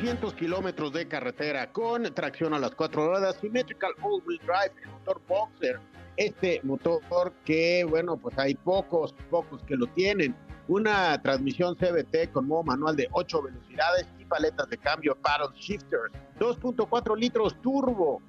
200 0.00 0.32
kilómetros 0.32 0.94
de 0.94 1.06
carretera 1.06 1.70
con 1.72 2.04
tracción 2.14 2.54
a 2.54 2.58
las 2.58 2.70
cuatro 2.74 3.08
ruedas, 3.08 3.36
Symmetrical 3.38 3.92
All-Wheel 4.00 4.40
Drive, 4.46 4.72
el 4.82 4.90
motor 4.92 5.20
Boxer. 5.28 5.78
Este 6.16 6.58
motor 6.62 7.34
que, 7.44 7.84
bueno, 7.84 8.16
pues 8.16 8.38
hay 8.38 8.54
pocos, 8.54 9.14
pocos 9.28 9.62
que 9.64 9.76
lo 9.76 9.86
tienen. 9.88 10.34
Una 10.68 11.20
transmisión 11.20 11.76
CBT 11.76 12.32
con 12.32 12.48
modo 12.48 12.62
manual 12.62 12.96
de 12.96 13.08
8 13.12 13.42
velocidades 13.42 14.06
y 14.18 14.24
paletas 14.24 14.70
de 14.70 14.78
cambio 14.78 15.14
paddle 15.16 15.54
shifters. 15.58 16.14
2.4 16.38 17.18
litros 17.18 17.60
turbo, 17.60 18.22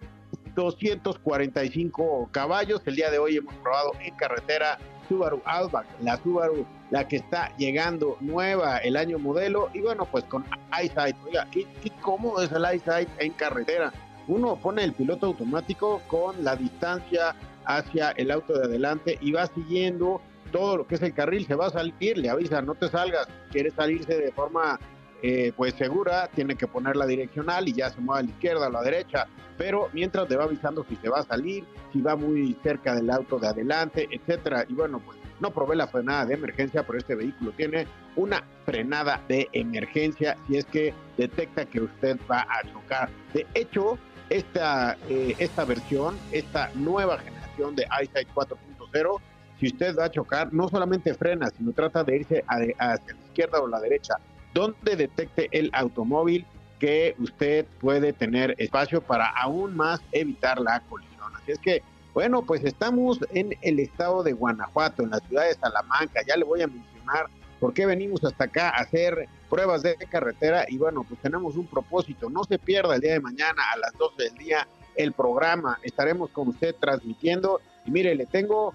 245 0.54 2.30
caballos. 2.34 2.82
El 2.86 2.98
día 2.98 3.10
de 3.10 3.18
hoy 3.18 3.38
hemos 3.38 3.56
probado 3.56 3.94
en 4.02 4.14
carretera 4.18 4.78
Subaru 5.12 5.42
Outback, 5.44 5.86
la 6.02 6.16
Subaru, 6.24 6.66
la 6.90 7.06
que 7.06 7.18
está 7.18 7.54
llegando 7.58 8.16
nueva, 8.22 8.78
el 8.78 8.96
año 8.96 9.20
modelo, 9.20 9.70
y 9.74 9.82
bueno, 9.82 10.06
pues 10.06 10.24
con 10.24 10.46
EyeSight. 10.80 11.18
Oiga, 11.26 11.46
¿qué, 11.52 11.68
cómodo 12.02 12.42
es 12.42 12.52
el 12.54 12.64
EyeSight 12.64 13.10
en 13.20 13.34
carretera? 13.34 13.92
Uno 14.30 14.56
pone 14.56 14.86
el 14.86 14.94
piloto 14.94 15.26
automático 15.26 16.02
con 16.08 16.46
la 16.46 16.56
distancia 16.56 17.36
hacia 17.66 18.12
el 18.12 18.32
auto 18.32 18.58
de 18.58 18.66
adelante 18.66 19.18
y 19.20 19.34
va 19.34 19.48
siguiendo 19.48 20.22
todo 20.54 20.78
lo 20.78 20.88
que 20.88 20.96
es 20.96 21.02
el 21.02 21.14
carril, 21.14 21.46
se 21.46 21.56
va 21.56 21.68
a 21.68 21.72
salir, 21.72 22.18
le 22.18 22.30
avisa, 22.30 22.62
no 22.62 22.76
te 22.76 22.88
salgas, 22.88 23.28
quiere 23.52 23.72
salirse 23.72 24.18
de 24.18 24.32
forma 24.32 24.80
eh, 25.22 25.54
pues 25.56 25.76
segura, 25.76 26.28
tiene 26.34 26.56
que 26.56 26.68
poner 26.68 26.96
la 26.96 27.06
direccional 27.06 27.68
y 27.68 27.74
ya 27.74 27.90
se 27.90 28.02
mueve 28.02 28.22
a 28.22 28.24
la 28.24 28.30
izquierda, 28.30 28.68
a 28.68 28.70
la 28.72 28.82
derecha, 28.82 29.28
pero 29.58 29.90
mientras 29.94 30.28
le 30.30 30.36
va 30.36 30.46
avisando 30.46 30.84
si 30.90 30.96
se 30.96 31.10
va 31.10 31.20
a 31.20 31.24
salir, 31.24 31.64
si 31.94 32.02
va 32.02 32.16
muy 32.16 32.58
cerca 32.64 32.96
del 32.96 33.10
auto 33.12 33.38
de 33.38 33.48
adelante, 33.48 34.08
etcétera. 34.12 34.66
Y 34.68 34.74
bueno, 34.74 35.00
pues 35.00 35.20
no 35.40 35.52
probé 35.52 35.76
la 35.76 35.88
frenada 35.88 36.26
de 36.26 36.34
emergencia, 36.34 36.84
pero 36.84 36.98
este 36.98 37.16
vehículo 37.16 37.52
tiene 37.52 37.86
una 38.16 38.44
frenada 38.66 39.22
de 39.28 39.48
emergencia 39.54 40.38
si 40.48 40.58
es 40.58 40.66
que 40.66 40.94
detecta 41.18 41.66
que 41.66 41.82
usted 41.82 42.18
va 42.30 42.42
a 42.42 42.64
chocar. 42.72 43.10
De 43.34 43.46
hecho, 43.54 44.00
esta, 44.30 44.98
eh, 45.10 45.36
esta 45.38 45.66
versión, 45.66 46.18
esta 46.32 46.72
nueva 46.76 47.20
generación 47.20 47.76
de 47.76 47.86
iSight 48.02 48.30
4.0, 48.34 49.22
si 49.60 49.68
usted 49.68 49.96
va 49.96 50.06
a 50.06 50.12
chocar, 50.12 50.52
no 50.52 50.68
solamente 50.70 51.14
frena, 51.14 51.50
sino 51.56 51.74
trata 51.74 52.04
de 52.04 52.16
irse 52.18 52.44
a 52.48 52.56
hacia 52.56 53.14
la 53.14 53.26
izquierda 53.28 53.62
o 53.62 53.68
la 53.68 53.80
derecha 53.80 54.16
donde 54.54 54.96
detecte 54.96 55.50
el 55.52 55.70
automóvil 55.74 56.46
que 56.80 57.16
usted 57.20 57.66
puede 57.80 58.12
tener 58.12 58.56
espacio 58.58 59.02
para 59.02 59.28
aún 59.28 59.76
más 59.76 60.02
evitar 60.12 60.60
la 60.60 60.80
colisión. 60.82 61.32
Así 61.36 61.52
es 61.52 61.60
que, 61.60 61.84
bueno, 62.14 62.42
pues 62.42 62.64
estamos 62.64 63.20
en 63.32 63.56
el 63.62 63.80
estado 63.80 64.24
de 64.24 64.34
Guanajuato, 64.34 65.04
en 65.04 65.12
la 65.12 65.20
ciudad 65.20 65.48
de 65.48 65.54
Salamanca. 65.54 66.22
Ya 66.28 66.36
le 66.36 66.44
voy 66.44 66.62
a 66.62 66.68
mencionar 66.68 67.28
por 67.60 67.74
qué 67.74 67.86
venimos 67.86 68.24
hasta 68.24 68.46
acá 68.46 68.70
a 68.70 68.82
hacer 68.82 69.30
pruebas 69.50 69.84
de 69.84 69.96
carretera 70.10 70.66
y 70.68 70.78
bueno, 70.78 71.06
pues 71.08 71.22
tenemos 71.22 71.56
un 71.56 71.68
propósito. 71.68 72.30
No 72.30 72.44
se 72.44 72.58
pierda 72.58 72.96
el 72.96 73.02
día 73.02 73.14
de 73.14 73.20
mañana 73.20 73.62
a 73.74 73.78
las 73.78 73.94
12 74.00 74.24
del 74.24 74.36
día 74.36 74.68
el 74.96 75.14
programa. 75.14 75.78
Estaremos 75.84 76.32
con 76.32 76.48
usted 76.48 76.76
transmitiendo 76.80 77.62
y 77.86 77.92
mire, 77.92 78.16
le 78.16 78.26
tengo 78.26 78.74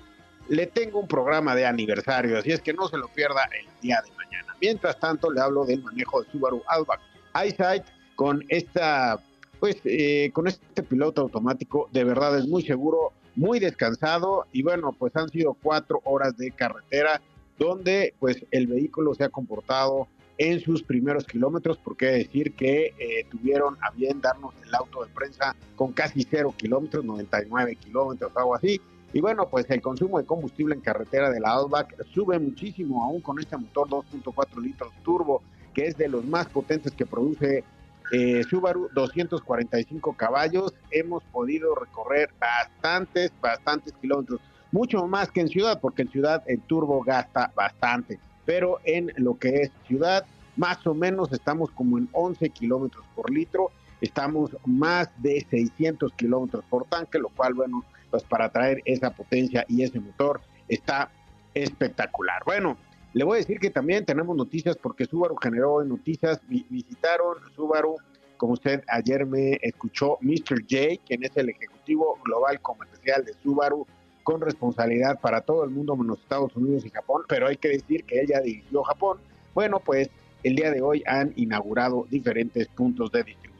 le 0.48 0.66
tengo 0.66 1.00
un 1.00 1.08
programa 1.08 1.56
de 1.56 1.66
aniversario, 1.66 2.38
así 2.38 2.52
es 2.52 2.60
que 2.60 2.72
no 2.72 2.86
se 2.88 2.96
lo 2.96 3.08
pierda 3.08 3.48
el 3.58 3.66
día 3.80 4.00
de 4.04 4.12
mañana. 4.12 4.45
Mientras 4.60 4.98
tanto, 4.98 5.30
le 5.30 5.40
hablo 5.40 5.64
del 5.64 5.82
manejo 5.82 6.22
de 6.22 6.30
Subaru 6.30 6.62
Outback 6.68 7.00
EyeSight 7.34 7.84
con 8.14 8.44
esta, 8.48 9.20
pues, 9.60 9.76
eh, 9.84 10.30
con 10.32 10.46
este 10.46 10.82
piloto 10.82 11.22
automático. 11.22 11.88
De 11.92 12.04
verdad 12.04 12.38
es 12.38 12.46
muy 12.46 12.62
seguro, 12.62 13.12
muy 13.34 13.58
descansado 13.58 14.46
y 14.52 14.62
bueno, 14.62 14.92
pues 14.98 15.14
han 15.16 15.28
sido 15.28 15.54
cuatro 15.54 16.00
horas 16.04 16.36
de 16.36 16.50
carretera 16.50 17.20
donde, 17.58 18.14
pues, 18.18 18.44
el 18.50 18.66
vehículo 18.66 19.14
se 19.14 19.24
ha 19.24 19.28
comportado 19.28 20.08
en 20.38 20.60
sus 20.60 20.82
primeros 20.82 21.24
kilómetros, 21.24 21.78
porque 21.78 22.06
decir 22.06 22.54
que 22.54 22.94
eh, 22.98 23.26
tuvieron 23.30 23.78
a 23.80 23.90
bien 23.92 24.20
darnos 24.20 24.54
el 24.66 24.74
auto 24.74 25.02
de 25.02 25.10
prensa 25.10 25.56
con 25.76 25.92
casi 25.92 26.26
cero 26.30 26.52
kilómetros, 26.54 27.04
99 27.06 27.76
kilómetros, 27.76 28.32
algo 28.36 28.54
así 28.54 28.80
y 29.12 29.20
bueno, 29.20 29.48
pues 29.48 29.66
el 29.70 29.80
consumo 29.80 30.18
de 30.18 30.26
combustible 30.26 30.74
en 30.74 30.80
carretera 30.80 31.30
de 31.30 31.40
la 31.40 31.50
Outback 31.50 32.04
sube 32.12 32.38
muchísimo, 32.38 33.02
aún 33.02 33.20
con 33.20 33.38
este 33.38 33.56
motor 33.56 33.88
2.4 33.88 34.60
litros 34.60 34.92
turbo, 35.02 35.42
que 35.74 35.86
es 35.86 35.96
de 35.96 36.08
los 36.08 36.24
más 36.24 36.46
potentes 36.48 36.92
que 36.92 37.06
produce 37.06 37.64
eh, 38.12 38.42
Subaru, 38.48 38.88
245 38.94 40.12
caballos. 40.14 40.74
Hemos 40.90 41.22
podido 41.24 41.74
recorrer 41.74 42.30
bastantes, 42.38 43.32
bastantes 43.40 43.92
kilómetros, 44.00 44.40
mucho 44.72 45.06
más 45.06 45.30
que 45.30 45.40
en 45.40 45.48
ciudad, 45.48 45.80
porque 45.80 46.02
en 46.02 46.10
ciudad 46.10 46.42
el 46.46 46.60
turbo 46.60 47.02
gasta 47.02 47.52
bastante, 47.54 48.18
pero 48.44 48.80
en 48.84 49.12
lo 49.16 49.38
que 49.38 49.62
es 49.62 49.70
ciudad, 49.86 50.24
más 50.56 50.86
o 50.86 50.94
menos 50.94 51.32
estamos 51.32 51.70
como 51.70 51.98
en 51.98 52.08
11 52.12 52.50
kilómetros 52.50 53.04
por 53.14 53.30
litro, 53.30 53.70
estamos 54.00 54.56
más 54.64 55.10
de 55.18 55.46
600 55.48 56.12
kilómetros 56.14 56.64
por 56.68 56.84
tanque, 56.84 57.18
lo 57.18 57.28
cual, 57.30 57.54
bueno, 57.54 57.84
pues 58.10 58.24
para 58.24 58.50
traer 58.50 58.82
esa 58.84 59.10
potencia 59.10 59.64
y 59.68 59.82
ese 59.82 60.00
motor 60.00 60.40
está 60.68 61.10
espectacular. 61.54 62.42
Bueno, 62.44 62.76
le 63.12 63.24
voy 63.24 63.36
a 63.36 63.40
decir 63.40 63.58
que 63.58 63.70
también 63.70 64.04
tenemos 64.04 64.36
noticias 64.36 64.76
porque 64.76 65.06
Subaru 65.06 65.36
generó 65.36 65.82
noticias, 65.84 66.40
visitaron 66.48 67.36
Subaru, 67.54 67.96
como 68.36 68.52
usted 68.52 68.82
ayer 68.88 69.24
me 69.24 69.58
escuchó, 69.62 70.18
Mr. 70.20 70.60
J, 70.68 71.02
quien 71.06 71.24
es 71.24 71.36
el 71.36 71.48
ejecutivo 71.48 72.18
global 72.24 72.60
comercial 72.60 73.24
de 73.24 73.32
Subaru, 73.42 73.86
con 74.22 74.40
responsabilidad 74.40 75.20
para 75.20 75.40
todo 75.40 75.64
el 75.64 75.70
mundo 75.70 75.96
menos 75.96 76.18
Estados 76.18 76.54
Unidos 76.56 76.84
y 76.84 76.90
Japón, 76.90 77.22
pero 77.28 77.46
hay 77.46 77.56
que 77.56 77.68
decir 77.68 78.04
que 78.04 78.20
ella 78.20 78.40
dirigió 78.40 78.82
Japón. 78.82 79.18
Bueno, 79.54 79.80
pues 79.80 80.10
el 80.42 80.56
día 80.56 80.70
de 80.70 80.82
hoy 80.82 81.02
han 81.06 81.32
inaugurado 81.36 82.06
diferentes 82.10 82.68
puntos 82.68 83.10
de 83.12 83.22
distribución 83.22 83.55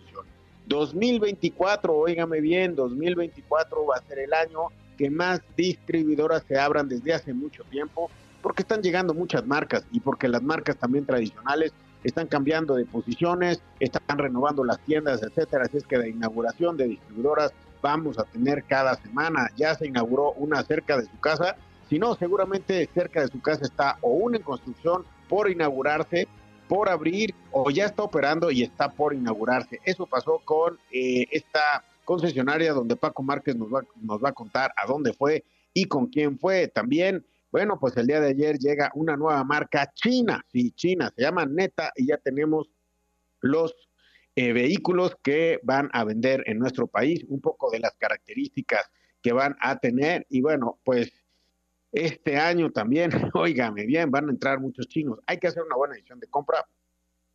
2024, 0.67 1.95
óigame 1.95 2.41
bien, 2.41 2.75
2024 2.75 3.87
va 3.87 3.97
a 3.97 4.03
ser 4.03 4.19
el 4.19 4.35
año 4.35 4.69
que 4.97 5.11
más 5.11 5.41
distribuidoras 5.57 6.43
se 6.49 6.59
abran 6.59 6.89
desde 6.89 7.15
hace 7.15 7.33
mucho 7.33 7.63
tiempo, 7.65 8.11
porque 8.43 8.63
están 8.63 8.83
llegando 8.83 9.15
muchas 9.15 9.47
marcas 9.47 9.85
y 9.93 10.01
porque 10.01 10.29
las 10.29 10.43
marcas 10.43 10.77
también 10.77 11.05
tradicionales 11.05 11.73
están 12.05 12.27
cambiando 12.27 12.75
de 12.77 12.85
posiciones, 12.85 13.61
están 13.81 14.19
renovando 14.19 14.65
las 14.65 14.79
tiendas, 14.81 15.23
etcétera. 15.23 15.65
Así 15.65 15.79
es 15.79 15.87
que 15.87 15.99
de 15.99 16.11
inauguración 16.11 16.77
de 16.77 16.89
distribuidoras 16.89 17.53
vamos 17.83 18.19
a 18.19 18.25
tener 18.25 18.65
cada 18.65 18.95
semana. 18.97 19.51
Ya 19.57 19.75
se 19.75 19.87
inauguró 19.87 20.33
una 20.33 20.63
cerca 20.63 20.97
de 20.97 21.07
su 21.07 21.19
casa, 21.21 21.57
si 21.89 21.99
no, 21.99 22.15
seguramente 22.17 22.89
cerca 22.93 23.21
de 23.21 23.29
su 23.29 23.41
casa 23.41 23.65
está 23.65 23.99
o 24.01 24.11
una 24.11 24.39
en 24.39 24.43
construcción 24.43 25.05
por 25.29 25.51
inaugurarse 25.51 26.29
por 26.69 26.89
abrir 26.89 27.35
o 27.53 27.71
ya 27.71 27.87
está 27.87 28.03
operando 28.03 28.51
y 28.51 28.63
está 28.63 28.91
por 28.91 29.15
inaugurarse. 29.15 29.81
Eso 29.85 30.07
pasó 30.07 30.41
con 30.45 30.79
eh, 30.91 31.27
esta 31.31 31.85
concesionaria 32.05 32.73
donde 32.73 32.97
Paco 32.97 33.23
Márquez 33.23 33.57
nos 33.57 33.73
va, 33.73 33.83
nos 34.01 34.23
va 34.23 34.31
a 34.31 34.33
contar 34.33 34.73
a 34.77 34.87
dónde 34.87 35.13
fue 35.13 35.45
y 35.73 35.85
con 35.87 36.07
quién 36.07 36.39
fue. 36.39 36.69
También, 36.69 37.27
bueno, 37.51 37.79
pues 37.79 37.97
el 37.97 38.07
día 38.07 38.21
de 38.21 38.29
ayer 38.29 38.59
llega 38.59 38.91
una 38.95 39.17
nueva 39.17 39.43
marca 39.45 39.91
china, 39.95 40.45
sí, 40.53 40.73
china, 40.73 41.13
se 41.15 41.23
llama 41.23 41.47
Neta 41.47 41.93
y 41.97 42.07
ya 42.07 42.17
tenemos 42.17 42.71
los 43.41 43.75
eh, 44.35 44.53
vehículos 44.53 45.17
que 45.23 45.61
van 45.63 45.91
a 45.93 46.05
vender 46.05 46.43
en 46.47 46.59
nuestro 46.59 46.87
país, 46.87 47.25
un 47.29 47.41
poco 47.41 47.71
de 47.71 47.81
las 47.81 47.97
características 47.97 48.91
que 49.23 49.33
van 49.33 49.57
a 49.61 49.79
tener 49.79 50.27
y 50.29 50.41
bueno, 50.41 50.79
pues 50.85 51.13
este 51.97 52.37
año 52.37 52.71
también, 52.71 53.11
óigame 53.35 53.87
bien, 53.87 54.11
van 54.11 54.29
a 54.29 54.31
entrar 54.31 54.61
muchos 54.61 54.87
chinos. 54.87 55.19
Hay 55.27 55.39
que 55.39 55.49
hacer 55.49 55.63
una 55.63 55.77
buena 55.77 55.95
edición 55.95 56.21
de 56.21 56.27
compra. 56.27 56.67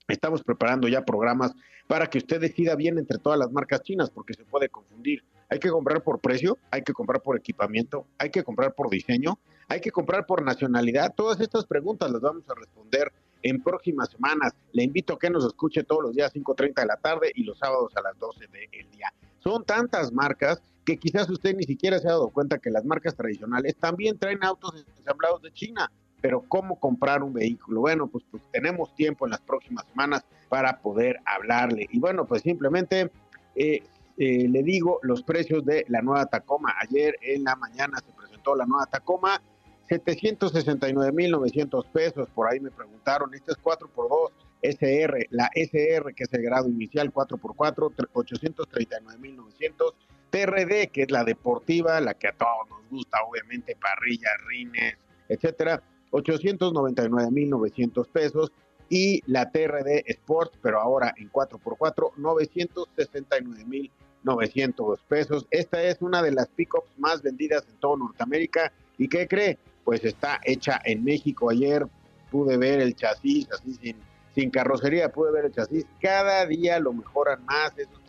Estamos 0.08 0.44
preparando 0.44 0.88
ya 0.88 1.04
programas 1.04 1.54
para 1.88 2.08
que 2.08 2.20
usted 2.20 2.40
decida 2.40 2.76
bien 2.76 3.00
entre 3.00 3.18
todas 3.18 3.40
las 3.40 3.52
marcas 3.52 3.82
chinas, 3.82 4.12
porque 4.12 4.36
se 4.36 4.46
puede 4.46 4.70
confundir. 4.70 5.24
Hay 5.50 5.60
que 5.60 5.70
comprar 5.70 6.04
por 6.04 6.20
precio, 6.20 6.60
hay 6.70 6.84
que 6.84 6.94
comprar 6.94 7.22
por 7.22 7.38
equipamiento, 7.38 8.06
hay 8.20 8.30
que 8.30 8.44
comprar 8.44 8.74
por 8.76 8.90
diseño, 8.90 9.40
hay 9.68 9.82
que 9.82 9.90
comprar 9.90 10.28
por 10.28 10.44
nacionalidad. 10.44 11.14
Todas 11.16 11.40
estas 11.40 11.66
preguntas 11.66 12.12
las 12.12 12.22
vamos 12.22 12.48
a 12.48 12.54
responder 12.54 13.12
en 13.42 13.64
próximas 13.64 14.10
semanas. 14.12 14.54
Le 14.74 14.84
invito 14.84 15.14
a 15.14 15.20
que 15.20 15.32
nos 15.32 15.44
escuche 15.44 15.84
todos 15.84 16.04
los 16.04 16.14
días 16.14 16.32
5.30 16.34 16.82
de 16.82 16.86
la 16.86 16.98
tarde 16.98 17.32
y 17.34 17.44
los 17.46 17.58
sábados 17.58 17.92
a 17.96 18.02
las 18.02 18.18
12 18.20 18.48
del 18.48 18.92
día. 18.92 19.12
Son 19.40 19.66
tantas 19.66 20.14
marcas 20.14 20.62
que 20.86 20.98
quizás 20.98 21.30
usted 21.30 21.56
ni 21.56 21.64
siquiera 21.64 22.00
se 22.00 22.08
ha 22.08 22.12
dado 22.12 22.30
cuenta 22.30 22.60
que 22.60 22.70
las 22.70 22.86
marcas 22.86 23.16
tradicionales 23.16 23.76
también 23.76 24.18
traen 24.18 24.44
autos 24.44 24.86
ensamblados 24.98 25.42
de 25.42 25.52
China. 25.52 25.92
pero 26.22 26.44
¿cómo 26.48 26.80
comprar 26.80 27.24
un 27.24 27.34
vehículo? 27.34 27.82
Bueno, 27.82 28.08
pues, 28.08 28.24
pues 28.30 28.44
tenemos 28.52 28.94
tiempo 28.96 29.26
en 29.26 29.32
las 29.32 29.42
próximas 29.42 29.86
semanas 29.88 30.24
para 30.50 30.80
poder 30.80 31.20
hablarle. 31.26 31.88
Y 31.92 32.00
bueno, 32.00 32.26
pues 32.26 32.44
simplemente 32.44 33.10
eh, 33.56 33.82
eh, 34.18 34.48
le 34.48 34.62
digo 34.62 35.00
los 35.02 35.24
precios 35.24 35.66
de 35.66 35.84
la 35.88 36.04
nueva 36.04 36.28
Tacoma. 36.28 36.76
Ayer 36.80 37.16
en 37.22 37.44
la 37.44 37.56
mañana 37.56 37.98
se 38.06 38.12
presentó 38.14 38.56
la 38.56 38.68
nueva 38.68 38.86
Tacoma, 38.86 39.42
769.900 39.90 41.86
pesos. 41.88 42.30
Por 42.30 42.48
ahí 42.48 42.60
me 42.60 42.70
preguntaron, 42.70 43.34
este 43.34 43.54
es 43.54 43.58
4x2 43.58 44.30
SR, 44.62 45.28
la 45.32 45.50
SR 45.56 46.14
que 46.14 46.24
es 46.24 46.34
el 46.34 46.44
grado 46.44 46.70
inicial 46.70 47.12
4x4, 47.12 47.96
839.900. 48.14 49.94
TRD, 50.32 50.90
que 50.92 51.04
es 51.04 51.12
la 51.12 51.24
deportiva, 51.24 52.02
la 52.02 52.16
que 52.16 52.30
a 52.30 52.34
todos 52.34 52.68
nos 52.70 52.90
gusta, 52.90 53.20
obviamente, 53.30 53.78
parrilla, 53.80 54.30
rines, 54.48 54.98
etcétera, 55.30 55.84
899.900 56.12 58.08
pesos 58.08 58.52
y 58.90 59.22
la 59.26 59.52
TRD 59.52 60.04
Sport, 60.08 60.56
pero 60.62 60.82
ahora 60.82 61.14
en 61.18 61.32
4x4, 61.32 62.14
969.900 62.18 65.00
pesos. 65.08 65.48
Esta 65.50 65.82
es 65.84 66.02
una 66.02 66.22
de 66.22 66.32
las 66.32 66.50
pickups 66.50 66.92
más 66.98 67.22
vendidas 67.22 67.64
en 67.70 67.78
todo 67.80 67.96
Norteamérica. 67.98 68.74
¿Y 68.98 69.08
qué 69.08 69.26
cree? 69.28 69.58
Pues 69.86 70.04
está 70.04 70.42
hecha 70.44 70.82
en 70.84 71.06
México. 71.06 71.50
Ayer 71.50 71.88
pude 72.30 72.58
ver 72.58 72.82
el 72.82 72.94
chasis 72.96 73.50
así 73.52 73.76
sin, 73.76 73.96
sin 74.36 74.50
carrocería, 74.50 75.10
pude 75.10 75.32
ver 75.32 75.46
el 75.46 75.54
chasis. 75.54 75.86
Cada 76.02 76.46
día 76.46 76.78
lo 76.80 76.92
mejoran 76.92 77.46
más. 77.46 77.72
Esos 77.78 78.02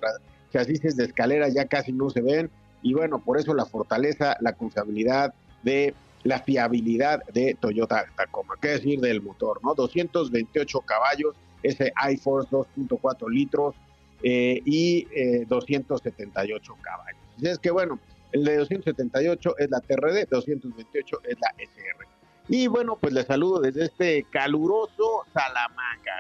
chasis 0.53 0.97
de 0.97 1.05
escalera 1.05 1.49
ya 1.49 1.67
casi 1.67 1.93
no 1.93 2.11
se 2.11 2.21
ven. 2.21 2.51
Y 2.83 2.95
bueno, 2.95 3.21
por 3.21 3.39
eso 3.39 3.55
la 3.55 3.65
fortaleza, 3.65 4.37
la 4.41 4.53
confiabilidad 4.55 5.35
de 5.63 5.95
la 6.25 6.41
fiabilidad 6.41 7.25
de 7.33 7.57
Toyota 7.59 8.05
Tacoma. 8.17 8.55
¿Qué 8.61 8.69
decir 8.69 9.01
del 9.01 9.23
motor? 9.23 9.61
¿no? 9.63 9.75
228 9.75 10.81
caballos, 10.81 11.35
ese 11.63 11.93
iForce 12.11 12.51
2.4 12.51 13.31
litros 13.31 13.75
eh, 14.23 14.61
y 14.65 15.07
278 15.47 16.73
eh, 16.73 16.77
caballos. 16.83 17.21
Es 17.41 17.59
que 17.59 17.71
bueno, 17.71 17.99
el 18.33 18.45
de 18.45 18.57
278 18.57 19.59
es 19.59 19.71
la 19.71 19.81
TRD, 19.81 20.27
228 20.31 21.21
es 21.29 21.37
la 21.41 21.55
SR. 21.59 22.07
Y 22.49 22.67
bueno, 22.67 22.97
pues 23.01 23.13
les 23.13 23.27
saludo 23.27 23.61
desde 23.61 23.85
este 23.85 24.27
caluroso 24.31 25.25
Salamanca. 25.33 26.13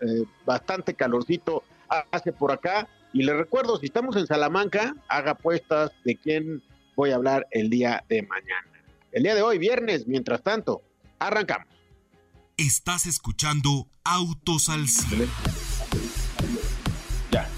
Eh, 0.00 0.24
bastante 0.44 0.94
calorcito 0.94 1.62
hace 1.88 2.32
por 2.32 2.52
acá. 2.52 2.88
Y 3.12 3.22
les 3.22 3.36
recuerdo, 3.36 3.78
si 3.78 3.86
estamos 3.86 4.16
en 4.16 4.26
Salamanca, 4.26 4.96
haga 5.08 5.32
apuestas 5.32 5.92
de 6.04 6.16
quién 6.16 6.62
voy 6.96 7.10
a 7.10 7.16
hablar 7.16 7.46
el 7.50 7.70
día 7.70 8.04
de 8.08 8.22
mañana. 8.22 8.68
El 9.12 9.22
día 9.22 9.34
de 9.34 9.42
hoy, 9.42 9.58
viernes, 9.58 10.06
mientras 10.06 10.42
tanto, 10.42 10.82
arrancamos. 11.18 11.68
Estás 12.56 13.06
escuchando 13.06 13.88
Autos 14.04 14.68
al 14.68 14.86
Ya. 17.30 17.48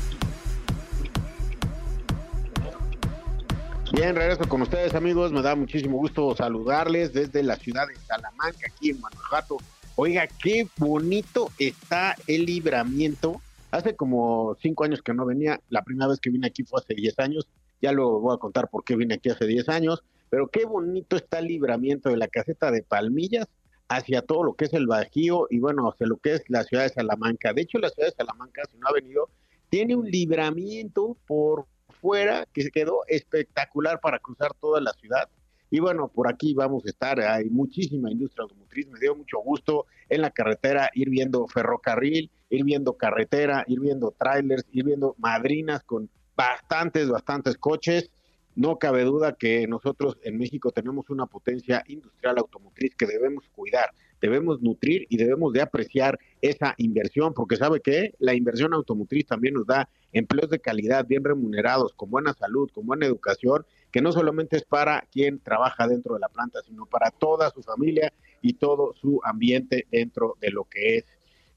Bien, 3.93 4.15
regreso 4.15 4.49
con 4.49 4.63
ustedes 4.63 4.95
amigos, 4.95 5.33
me 5.33 5.43
da 5.43 5.55
muchísimo 5.55 5.97
gusto 5.97 6.35
saludarles 6.37 7.13
desde 7.13 7.43
la 7.43 7.57
ciudad 7.57 7.87
de 7.89 7.97
Salamanca, 7.97 8.67
aquí 8.67 8.91
en 8.91 9.01
Guanajuato. 9.01 9.57
Oiga, 9.97 10.27
qué 10.27 10.69
bonito 10.77 11.51
está 11.59 12.17
el 12.27 12.45
libramiento. 12.45 13.41
Hace 13.71 13.97
como 13.97 14.57
cinco 14.61 14.85
años 14.85 15.03
que 15.03 15.13
no 15.13 15.27
venía, 15.27 15.61
la 15.69 15.83
primera 15.83 16.09
vez 16.09 16.21
que 16.21 16.31
vine 16.31 16.47
aquí 16.47 16.63
fue 16.65 16.81
hace 16.81 16.95
diez 16.95 17.19
años 17.19 17.49
ya 17.81 17.93
lo 17.93 18.21
voy 18.21 18.35
a 18.35 18.39
contar 18.39 18.69
por 18.69 18.85
qué 18.85 18.97
vine 18.97 19.15
aquí 19.15 19.31
hace 19.31 19.47
10 19.47 19.69
años, 19.69 20.03
pero 20.31 20.49
qué 20.49 20.65
bonito 20.65 21.17
está 21.17 21.39
el 21.39 21.47
libramiento 21.47 22.09
de 22.09 22.17
la 22.17 22.29
caseta 22.29 22.71
de 22.71 22.83
Palmillas 22.83 23.47
hacia 23.89 24.23
todo 24.23 24.43
lo 24.43 24.55
que 24.55 24.65
es 24.65 24.73
el 24.73 24.87
Bajío 24.87 25.47
y 25.51 25.61
bueno, 25.61 25.89
hacia 25.89 26.07
lo 26.07 26.17
que 26.17 26.35
es 26.35 26.43
la 26.49 26.65
ciudad 26.65 26.85
de 26.85 26.89
Salamanca. 26.89 27.53
De 27.53 27.63
hecho, 27.63 27.79
la 27.79 27.91
ciudad 27.91 28.09
de 28.09 28.17
Salamanca, 28.17 28.63
si 28.71 28.79
no 28.79 28.89
ha 28.89 28.93
venido, 28.93 29.29
tiene 29.69 29.95
un 29.95 30.11
libramiento 30.11 31.17
por 31.27 31.67
fuera 32.01 32.47
que 32.53 32.63
se 32.63 32.71
quedó 32.71 33.03
espectacular 33.07 34.01
para 34.01 34.19
cruzar 34.19 34.53
toda 34.61 34.81
la 34.81 34.93
ciudad. 34.95 35.29
Y 35.71 35.81
bueno, 35.81 36.09
por 36.09 36.29
aquí 36.29 36.55
vamos 36.55 36.85
a 36.87 36.91
estar, 36.91 37.21
hay 37.21 37.51
muchísima 37.51 38.11
industria 38.11 38.45
automotriz, 38.45 38.87
me 38.89 39.01
dio 39.01 39.17
mucho 39.17 39.39
gusto 39.39 39.87
en 40.09 40.23
la 40.23 40.31
carretera 40.31 40.91
ir 40.95 41.11
viendo 41.11 41.47
ferrocarril, 41.49 42.31
ir 42.51 42.65
viendo 42.65 42.97
carretera, 42.97 43.65
ir 43.67 43.81
viendo 43.81 44.15
trailers, 44.17 44.65
ir 44.71 44.85
viendo 44.85 45.17
madrinas 45.19 45.83
con 45.83 46.09
bastantes, 46.37 47.09
bastantes 47.09 47.57
coches. 47.57 48.11
No 48.55 48.79
cabe 48.79 49.05
duda 49.05 49.35
que 49.35 49.67
nosotros 49.67 50.17
en 50.23 50.39
México 50.39 50.71
tenemos 50.71 51.11
una 51.11 51.27
potencia 51.27 51.83
industrial 51.89 52.39
automotriz 52.39 52.95
que 52.97 53.05
debemos 53.05 53.45
cuidar, 53.51 53.91
debemos 54.21 54.63
nutrir 54.63 55.07
y 55.11 55.19
debemos 55.19 55.53
de 55.53 55.61
apreciar 55.61 56.19
esa 56.41 56.75
inversión, 56.79 57.35
porque 57.35 57.57
sabe 57.57 57.81
que 57.81 58.15
la 58.19 58.35
inversión 58.35 58.73
automotriz 58.73 59.27
también 59.27 59.55
nos 59.55 59.67
da 59.67 59.91
empleos 60.13 60.49
de 60.49 60.59
calidad, 60.59 61.07
bien 61.07 61.23
remunerados, 61.23 61.93
con 61.93 62.09
buena 62.09 62.33
salud, 62.33 62.71
con 62.73 62.87
buena 62.87 63.05
educación, 63.05 63.67
que 63.91 64.01
no 64.01 64.13
solamente 64.13 64.57
es 64.57 64.65
para 64.65 65.03
quien 65.13 65.41
trabaja 65.41 65.87
dentro 65.87 66.15
de 66.15 66.21
la 66.21 66.29
planta, 66.29 66.61
sino 66.63 66.87
para 66.87 67.11
toda 67.11 67.51
su 67.51 67.63
familia 67.63 68.13
y 68.43 68.55
todo 68.55 68.95
su 69.01 69.21
ambiente 69.25 69.87
dentro 69.91 70.37
de 70.41 70.51
lo 70.51 70.65
que 70.65 70.99
es 70.99 71.05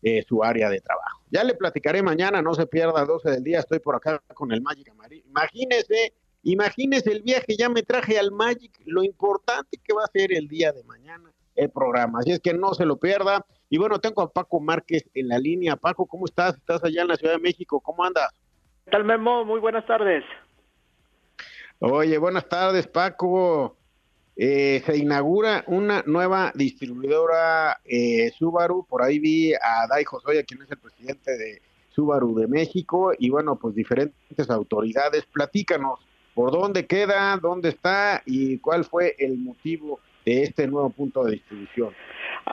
eh, 0.01 0.23
su 0.27 0.43
área 0.43 0.69
de 0.69 0.79
trabajo. 0.79 1.21
Ya 1.29 1.43
le 1.43 1.53
platicaré 1.53 2.01
mañana, 2.01 2.41
no 2.41 2.53
se 2.53 2.65
pierda 2.67 3.05
12 3.05 3.31
del 3.31 3.43
día, 3.43 3.59
estoy 3.59 3.79
por 3.79 3.95
acá 3.95 4.21
con 4.33 4.51
el 4.51 4.61
Magic 4.61 4.89
Amarillo. 4.89 5.25
Imagínese, 5.27 6.13
imagínese 6.43 7.11
el 7.11 7.21
viaje, 7.21 7.57
ya 7.57 7.69
me 7.69 7.83
traje 7.83 8.17
al 8.17 8.31
Magic, 8.31 8.71
lo 8.85 9.03
importante 9.03 9.77
que 9.83 9.93
va 9.93 10.03
a 10.03 10.11
ser 10.11 10.33
el 10.33 10.47
día 10.47 10.71
de 10.71 10.83
mañana 10.83 11.33
el 11.59 11.69
programa, 11.69 12.19
así 12.19 12.31
es 12.31 12.39
que 12.39 12.53
no 12.53 12.73
se 12.73 12.85
lo 12.85 12.97
pierda. 12.97 13.45
Y 13.69 13.77
bueno, 13.77 13.99
tengo 13.99 14.21
a 14.21 14.31
Paco 14.31 14.59
Márquez 14.59 15.03
en 15.13 15.27
la 15.27 15.37
línea. 15.37 15.75
Paco, 15.75 16.05
¿cómo 16.05 16.25
estás? 16.25 16.55
Estás 16.55 16.83
allá 16.83 17.01
en 17.01 17.09
la 17.09 17.15
Ciudad 17.17 17.33
de 17.33 17.41
México, 17.41 17.79
¿cómo 17.81 18.03
andas? 18.03 18.33
¿Qué 18.85 18.91
tal, 18.91 19.03
Memo? 19.03 19.45
Muy 19.45 19.59
buenas 19.59 19.85
tardes. 19.85 20.23
Oye, 21.81 22.17
buenas 22.17 22.49
tardes, 22.49 22.87
Paco. 22.87 23.77
Eh, 24.35 24.81
se 24.85 24.97
inaugura 24.97 25.63
una 25.67 26.03
nueva 26.05 26.51
distribuidora 26.53 27.77
eh, 27.85 28.31
Subaru. 28.37 28.85
Por 28.85 29.01
ahí 29.01 29.17
vi 29.19 29.53
a 29.53 29.87
Dai 29.89 30.03
Josoya, 30.03 30.43
quien 30.43 30.61
es 30.61 30.71
el 30.71 30.77
presidente 30.77 31.37
de 31.37 31.61
Subaru 31.91 32.35
de 32.35 32.47
México, 32.47 33.13
y 33.17 33.29
bueno, 33.29 33.55
pues 33.55 33.75
diferentes 33.75 34.49
autoridades. 34.49 35.25
Platícanos 35.27 35.99
por 36.33 36.51
dónde 36.51 36.85
queda, 36.85 37.37
dónde 37.41 37.69
está 37.69 38.23
y 38.25 38.57
cuál 38.57 38.83
fue 38.83 39.15
el 39.17 39.37
motivo 39.37 40.01
de 40.25 40.43
este 40.43 40.67
nuevo 40.67 40.89
punto 40.89 41.23
de 41.23 41.33
distribución. 41.33 41.93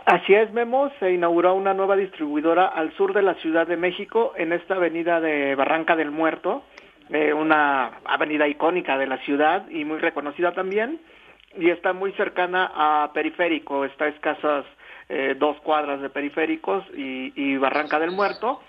Así 0.05 0.35
es, 0.35 0.53
Memo, 0.53 0.93
se 1.01 1.11
inauguró 1.11 1.55
una 1.55 1.75
nueva 1.75 1.97
distribuidora 1.97 2.69
al 2.69 2.97
sur 2.97 3.13
de 3.13 3.23
la 3.23 3.35
Ciudad 3.41 3.67
de 3.67 3.77
México, 3.77 4.35
en 4.37 4.53
esta 4.53 4.75
avenida 4.75 5.21
de 5.21 5.57
Barranca 5.57 5.97
del 5.97 6.13
Muerto, 6.13 6.63
eh, 7.11 7.33
una 7.33 7.99
avenida 8.05 8.49
icónica 8.49 8.99
de 8.99 9.07
la 9.07 9.19
ciudad 9.19 9.69
y 9.69 9.85
muy 9.85 9.99
reconocida 9.99 10.53
también 10.53 11.01
y 11.59 11.71
está 11.71 11.93
muy 11.93 12.13
cercana 12.13 12.71
a 12.75 13.11
Periférico, 13.13 13.85
está 13.85 14.07
a 14.07 14.09
escasas 14.09 14.65
eh, 15.09 15.37
dos 15.39 15.57
cuadras 15.61 16.01
de 16.01 16.11
Periféricos 16.11 16.85
y, 16.95 17.57
Barranca 17.57 17.99
del 17.99 18.11
Muerto. 18.11 18.61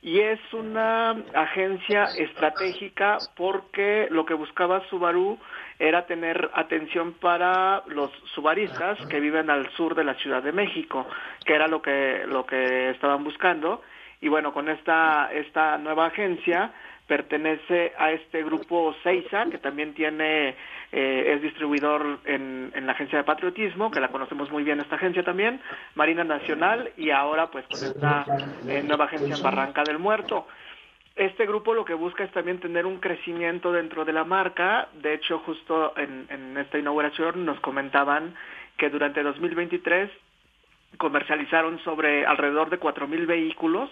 Y 0.00 0.20
es 0.20 0.40
una 0.52 1.10
agencia 1.34 2.04
estratégica 2.18 3.18
porque 3.36 4.08
lo 4.10 4.24
que 4.24 4.34
buscaba 4.34 4.82
Subaru 4.88 5.38
era 5.78 6.06
tener 6.06 6.50
atención 6.54 7.12
para 7.12 7.82
los 7.88 8.10
subaristas 8.34 8.98
que 9.06 9.20
viven 9.20 9.50
al 9.50 9.70
sur 9.72 9.94
de 9.94 10.04
la 10.04 10.14
Ciudad 10.14 10.42
de 10.42 10.52
México, 10.52 11.06
que 11.44 11.54
era 11.54 11.68
lo 11.68 11.82
que, 11.82 12.24
lo 12.26 12.46
que 12.46 12.90
estaban 12.90 13.22
buscando. 13.22 13.82
Y 14.24 14.28
bueno, 14.28 14.54
con 14.54 14.70
esta, 14.70 15.30
esta 15.34 15.76
nueva 15.76 16.06
agencia 16.06 16.72
pertenece 17.06 17.92
a 17.98 18.10
este 18.10 18.42
grupo 18.42 18.94
Seiza, 19.02 19.44
que 19.50 19.58
también 19.58 19.92
tiene, 19.92 20.56
eh, 20.92 21.34
es 21.34 21.42
distribuidor 21.42 22.20
en, 22.24 22.72
en, 22.74 22.86
la 22.86 22.92
agencia 22.92 23.18
de 23.18 23.24
patriotismo, 23.24 23.90
que 23.90 24.00
la 24.00 24.08
conocemos 24.08 24.50
muy 24.50 24.62
bien 24.62 24.80
esta 24.80 24.96
agencia 24.96 25.22
también, 25.22 25.60
Marina 25.94 26.24
Nacional, 26.24 26.90
y 26.96 27.10
ahora 27.10 27.50
pues 27.50 27.66
con 27.66 27.86
esta 27.86 28.24
eh, 28.66 28.82
nueva 28.82 29.04
agencia 29.04 29.36
en 29.36 29.42
Barranca 29.42 29.82
del 29.84 29.98
Muerto. 29.98 30.46
Este 31.16 31.44
grupo 31.44 31.74
lo 31.74 31.84
que 31.84 31.92
busca 31.92 32.24
es 32.24 32.32
también 32.32 32.60
tener 32.60 32.86
un 32.86 33.00
crecimiento 33.00 33.72
dentro 33.72 34.06
de 34.06 34.14
la 34.14 34.24
marca. 34.24 34.88
De 35.02 35.12
hecho, 35.12 35.40
justo 35.40 35.92
en, 35.98 36.24
en 36.30 36.56
esta 36.56 36.78
inauguración 36.78 37.44
nos 37.44 37.60
comentaban 37.60 38.34
que 38.78 38.88
durante 38.88 39.22
2023 39.22 40.10
comercializaron 40.98 41.78
sobre 41.80 42.26
alrededor 42.26 42.70
de 42.70 42.80
4.000 42.80 43.26
vehículos, 43.26 43.90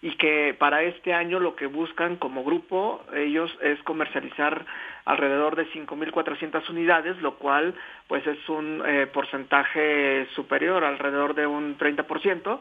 y 0.00 0.16
que 0.16 0.54
para 0.56 0.82
este 0.82 1.12
año 1.12 1.40
lo 1.40 1.56
que 1.56 1.66
buscan 1.66 2.16
como 2.16 2.44
grupo 2.44 3.02
ellos 3.14 3.50
es 3.60 3.82
comercializar 3.82 4.64
alrededor 5.04 5.56
de 5.56 5.66
5.400 5.72 6.68
unidades, 6.70 7.20
lo 7.20 7.36
cual 7.36 7.74
pues 8.06 8.26
es 8.26 8.48
un 8.48 8.82
eh, 8.86 9.06
porcentaje 9.06 10.28
superior, 10.34 10.84
alrededor 10.84 11.34
de 11.34 11.46
un 11.46 11.76
30%, 11.76 12.60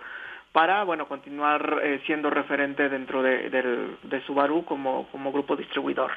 para 0.52 0.84
bueno 0.84 1.08
continuar 1.08 1.80
eh, 1.84 2.02
siendo 2.08 2.30
referente 2.32 2.90
dentro 2.90 3.22
de, 3.22 3.50
de 3.50 4.22
Subaru 4.26 4.66
como, 4.66 5.08
como 5.12 5.32
grupo 5.32 5.56
distribuidor. 5.56 6.12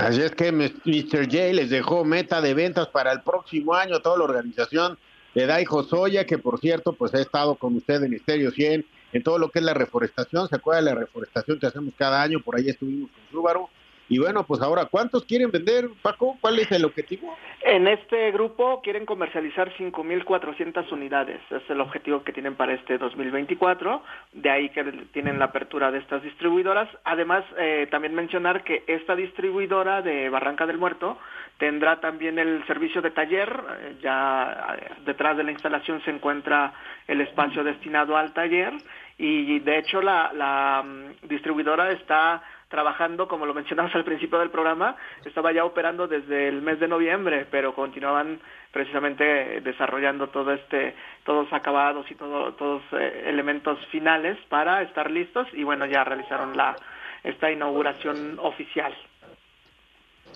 Así 0.00 0.20
es 0.20 0.32
que 0.32 0.50
Mr. 0.50 1.26
J 1.26 1.52
les 1.52 1.70
dejó 1.70 2.04
meta 2.04 2.40
de 2.40 2.54
ventas 2.54 2.88
para 2.88 3.12
el 3.12 3.22
próximo 3.22 3.74
año 3.74 3.96
a 3.96 4.02
toda 4.02 4.18
la 4.18 4.24
organización 4.24 4.98
de 5.34 5.46
Daijo 5.46 5.82
Soya, 5.84 6.26
que 6.26 6.38
por 6.38 6.58
cierto, 6.60 6.92
pues 6.92 7.14
ha 7.14 7.20
estado 7.20 7.54
con 7.54 7.76
usted 7.76 8.02
en 8.02 8.14
Estéreo 8.14 8.50
100 8.50 8.84
en 9.12 9.22
todo 9.22 9.38
lo 9.38 9.50
que 9.50 9.58
es 9.58 9.64
la 9.64 9.74
reforestación. 9.74 10.48
¿Se 10.48 10.56
acuerda 10.56 10.80
de 10.80 10.86
la 10.86 11.00
reforestación 11.00 11.58
que 11.58 11.66
hacemos 11.66 11.94
cada 11.96 12.22
año? 12.22 12.40
Por 12.40 12.56
ahí 12.56 12.68
estuvimos 12.68 13.10
con 13.10 13.22
Subaru. 13.30 13.68
Y 14.10 14.18
bueno, 14.18 14.42
pues 14.42 14.60
ahora, 14.60 14.86
¿cuántos 14.86 15.24
quieren 15.24 15.52
vender, 15.52 15.88
Paco? 16.02 16.36
¿Cuál 16.40 16.58
es 16.58 16.72
el 16.72 16.84
objetivo? 16.84 17.32
En 17.60 17.86
este 17.86 18.32
grupo 18.32 18.80
quieren 18.82 19.06
comercializar 19.06 19.72
5.400 19.76 20.90
unidades. 20.90 21.40
Es 21.48 21.62
el 21.70 21.80
objetivo 21.80 22.24
que 22.24 22.32
tienen 22.32 22.56
para 22.56 22.74
este 22.74 22.98
2024. 22.98 24.02
De 24.32 24.50
ahí 24.50 24.68
que 24.70 24.82
tienen 25.12 25.38
la 25.38 25.44
apertura 25.44 25.92
de 25.92 25.98
estas 25.98 26.24
distribuidoras. 26.24 26.88
Además, 27.04 27.44
eh, 27.56 27.86
también 27.88 28.16
mencionar 28.16 28.64
que 28.64 28.82
esta 28.88 29.14
distribuidora 29.14 30.02
de 30.02 30.28
Barranca 30.28 30.66
del 30.66 30.78
Muerto 30.78 31.16
tendrá 31.58 32.00
también 32.00 32.40
el 32.40 32.66
servicio 32.66 33.02
de 33.02 33.12
taller. 33.12 33.48
Eh, 33.48 33.96
ya 34.02 34.76
eh, 34.76 34.90
detrás 35.06 35.36
de 35.36 35.44
la 35.44 35.52
instalación 35.52 36.02
se 36.02 36.10
encuentra 36.10 36.72
el 37.06 37.20
espacio 37.20 37.62
destinado 37.62 38.16
al 38.16 38.32
taller. 38.32 38.72
Y 39.18 39.60
de 39.60 39.78
hecho, 39.78 40.02
la, 40.02 40.32
la 40.32 40.82
mm, 40.82 41.28
distribuidora 41.28 41.92
está 41.92 42.42
trabajando, 42.70 43.28
como 43.28 43.44
lo 43.44 43.52
mencionamos 43.52 43.94
al 43.94 44.04
principio 44.04 44.38
del 44.38 44.50
programa, 44.50 44.96
estaba 45.24 45.52
ya 45.52 45.64
operando 45.64 46.06
desde 46.06 46.48
el 46.48 46.62
mes 46.62 46.78
de 46.80 46.88
noviembre, 46.88 47.46
pero 47.50 47.74
continuaban 47.74 48.40
precisamente 48.70 49.60
desarrollando 49.60 50.28
todo 50.28 50.52
este, 50.52 50.94
todos 51.24 51.52
acabados 51.52 52.08
y 52.10 52.14
todo, 52.14 52.54
todos 52.54 52.82
eh, 52.92 53.24
elementos 53.26 53.78
finales 53.90 54.38
para 54.48 54.82
estar 54.82 55.10
listos 55.10 55.48
y 55.52 55.64
bueno, 55.64 55.84
ya 55.84 56.04
realizaron 56.04 56.56
la 56.56 56.76
esta 57.24 57.50
inauguración 57.50 58.38
oficial. 58.38 58.96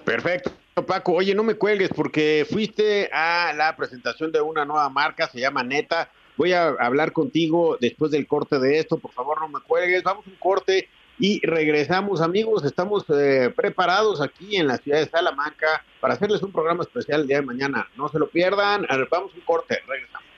Perfecto. 0.05 0.53
Paco, 0.87 1.13
oye, 1.13 1.35
no 1.35 1.45
me 1.45 1.55
cuelgues 1.55 1.89
porque 1.95 2.45
fuiste 2.51 3.09
a 3.13 3.53
la 3.55 3.75
presentación 3.77 4.33
de 4.33 4.41
una 4.41 4.65
nueva 4.65 4.91
marca, 4.91 5.29
se 5.29 5.41
llama 5.41 5.63
Neta. 5.63 6.11
Voy 6.37 6.53
a 6.53 6.67
hablar 6.81 7.13
contigo 7.13 7.79
después 7.81 8.11
del 8.11 8.27
corte 8.27 8.59
de 8.59 8.81
esto, 8.81 8.99
por 8.99 9.13
favor 9.13 9.41
no 9.41 9.49
me 9.49 9.61
cuelgues. 9.61 10.03
Vamos 10.03 10.27
a 10.27 10.31
un 10.31 10.37
corte 10.37 10.89
y 11.25 11.41
regresamos, 11.41 12.21
amigos. 12.21 12.65
Estamos 12.65 13.05
eh, 13.09 13.51
preparados 13.57 14.21
aquí 14.21 14.57
en 14.57 14.67
la 14.67 14.77
ciudad 14.77 14.99
de 14.99 15.09
Salamanca 15.09 15.83
para 15.99 16.13
hacerles 16.13 16.43
un 16.43 16.53
programa 16.53 16.83
especial 16.83 17.23
el 17.23 17.27
día 17.27 17.41
de 17.41 17.47
mañana. 17.47 17.89
No 17.97 18.11
se 18.11 18.19
lo 18.19 18.29
pierdan. 18.29 18.87
Vamos 19.11 19.33
un 19.35 19.41
corte. 19.41 19.81
Regresamos. 19.89 20.29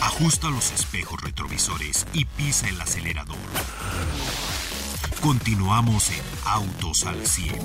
Ajusta 0.00 0.48
los 0.50 0.70
espejos 0.70 1.20
retrovisores 1.20 2.06
y 2.12 2.26
pisa 2.26 2.68
el 2.68 2.80
acelerador. 2.80 3.36
Continuamos 5.20 6.10
en 6.10 6.22
Autos 6.46 7.04
al 7.04 7.26
100. 7.26 7.56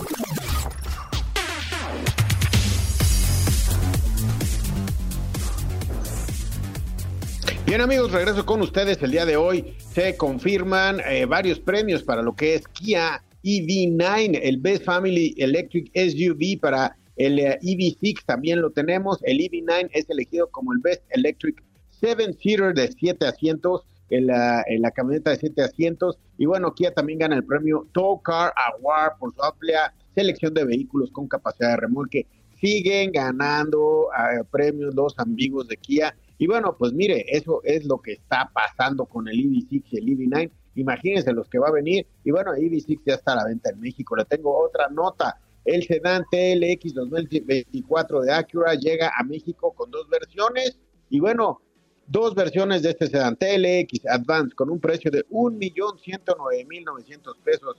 Bien 7.66 7.80
amigos, 7.80 8.12
regreso 8.12 8.46
con 8.46 8.62
ustedes 8.62 9.02
el 9.02 9.12
día 9.12 9.26
de 9.26 9.38
hoy. 9.38 9.76
Se 9.78 10.18
confirman 10.18 11.00
eh, 11.08 11.26
varios 11.26 11.62
premios 11.62 12.04
para 12.04 12.22
lo 12.22 12.36
que 12.36 12.56
es 12.56 12.68
Kia 12.68 13.24
EV9, 13.42 14.40
el 14.44 14.58
Best 14.58 14.84
Family 14.84 15.34
Electric 15.38 15.90
SUV 15.96 16.60
para 16.60 16.98
el 17.16 17.40
EV6 17.40 17.98
eh, 18.02 18.10
e 18.10 18.26
también 18.26 18.62
lo 18.62 18.72
tenemos. 18.72 19.20
El 19.24 19.40
EV9 19.40 19.90
es 19.94 20.10
elegido 20.10 20.50
como 20.52 20.74
el 20.74 20.80
Best 20.80 21.04
Electric 21.10 21.64
Seven 21.90 22.38
Seater 22.38 22.74
de 22.74 22.92
7 22.92 23.26
asientos 23.26 23.86
en 24.10 24.28
la, 24.28 24.64
en 24.68 24.82
la 24.82 24.92
camioneta 24.92 25.32
de 25.32 25.38
7 25.38 25.62
asientos. 25.62 26.20
Y 26.38 26.46
bueno, 26.46 26.74
Kia 26.74 26.94
también 26.94 27.20
gana 27.20 27.38
el 27.38 27.46
premio 27.46 27.88
Tow 27.94 28.22
Car 28.22 28.54
Award 28.74 29.20
por 29.20 29.34
su 29.34 29.42
amplia 29.42 29.94
selección 30.14 30.54
de 30.54 30.66
vehículos 30.66 31.12
con 31.12 31.30
capacidad 31.30 31.70
de 31.70 31.78
remolque. 31.78 32.28
Siguen 32.60 33.14
ganando 33.14 34.10
eh, 34.12 34.44
premios 34.52 34.94
los 34.94 35.18
ambiguos 35.18 35.68
de 35.70 35.78
Kia 35.78 36.14
y 36.38 36.48
bueno, 36.48 36.76
pues 36.78 36.94
mire, 36.94 37.26
eso 37.30 37.62
es 37.64 37.86
lo 37.86 38.00
que 38.00 38.14
está 38.14 38.50
pasando 38.54 39.06
con 39.06 39.28
el 39.28 39.38
EV6 39.38 39.84
y 39.92 39.98
el 39.98 40.06
EV9. 40.06 40.52
Imagínense 40.76 41.32
los 41.32 41.48
que 41.48 41.60
va 41.60 41.68
a 41.68 41.72
venir. 41.72 42.08
Y 42.24 42.32
bueno, 42.32 42.52
el 42.54 42.64
EV6 42.64 43.02
ya 43.06 43.14
está 43.16 43.34
a 43.34 43.36
la 43.38 43.46
venta 43.46 43.70
en 43.70 43.80
México. 43.80 44.16
Le 44.16 44.26
tengo 44.26 44.58
otra 44.58 44.90
nota. 44.90 45.40
El 45.64 45.84
sedán 45.84 46.26
TLX 46.32 46.96
2024 46.96 48.22
de 48.22 48.34
Acura 48.34 48.74
llega 48.76 49.12
a 49.18 49.24
México 49.24 49.72
con 49.74 49.92
dos 49.92 50.10
versiones. 50.10 50.80
Y 51.10 51.20
bueno, 51.20 51.62
dos 52.08 52.34
versiones 52.36 52.82
de 52.82 52.90
este 52.90 53.08
sedán 53.08 53.38
TLX 53.38 54.06
Advance 54.08 54.54
con 54.56 54.70
un 54.70 54.80
precio 54.80 55.12
de 55.12 55.26
1.109.900 55.28 57.38
pesos. 57.44 57.78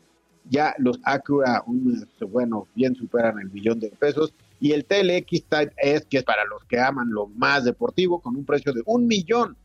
Ya 0.48 0.74
los 0.78 1.00
Acura, 1.04 1.64
bueno, 2.30 2.68
bien 2.74 2.94
superan 2.94 3.38
el 3.40 3.48
billón 3.48 3.80
de 3.80 3.90
pesos 3.90 4.34
y 4.60 4.72
el 4.72 4.84
TLX 4.84 5.44
Type 5.48 5.72
S, 5.76 6.06
que 6.08 6.18
es 6.18 6.24
para 6.24 6.44
los 6.44 6.64
que 6.64 6.78
aman 6.78 7.10
lo 7.10 7.26
más 7.26 7.64
deportivo, 7.64 8.20
con 8.20 8.36
un 8.36 8.44
precio 8.44 8.72
de 8.72 8.82
un 8.86 9.06
millón 9.06 9.56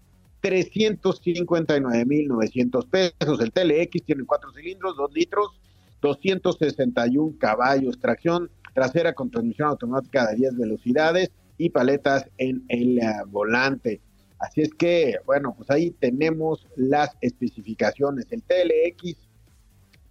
novecientos 2.27 2.86
pesos. 2.86 3.39
El 3.41 3.51
TLX 3.51 4.03
tiene 4.05 4.25
cuatro 4.25 4.51
cilindros, 4.53 4.96
dos 4.96 5.12
litros, 5.13 5.60
261 6.01 7.36
caballos, 7.38 8.00
tracción 8.00 8.50
trasera 8.74 9.13
con 9.13 9.29
transmisión 9.29 9.67
automática 9.69 10.27
de 10.27 10.36
10 10.38 10.58
velocidades 10.58 11.31
y 11.58 11.69
paletas 11.69 12.29
en 12.38 12.63
el 12.69 13.00
eh, 13.00 13.03
volante. 13.27 14.00
Así 14.39 14.62
es 14.62 14.74
que, 14.74 15.17
bueno, 15.25 15.53
pues 15.58 15.69
ahí 15.69 15.91
tenemos 15.91 16.65
las 16.77 17.17
especificaciones. 17.19 18.27
El 18.31 18.41
TLX 18.43 19.17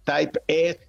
Type 0.03 0.39
S, 0.47 0.79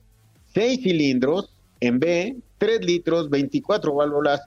seis 0.52 0.82
cilindros 0.82 1.56
en 1.80 1.98
B, 1.98 2.36
3 2.60 2.84
litros, 2.84 3.30
24 3.30 3.94
válvulas, 3.94 4.42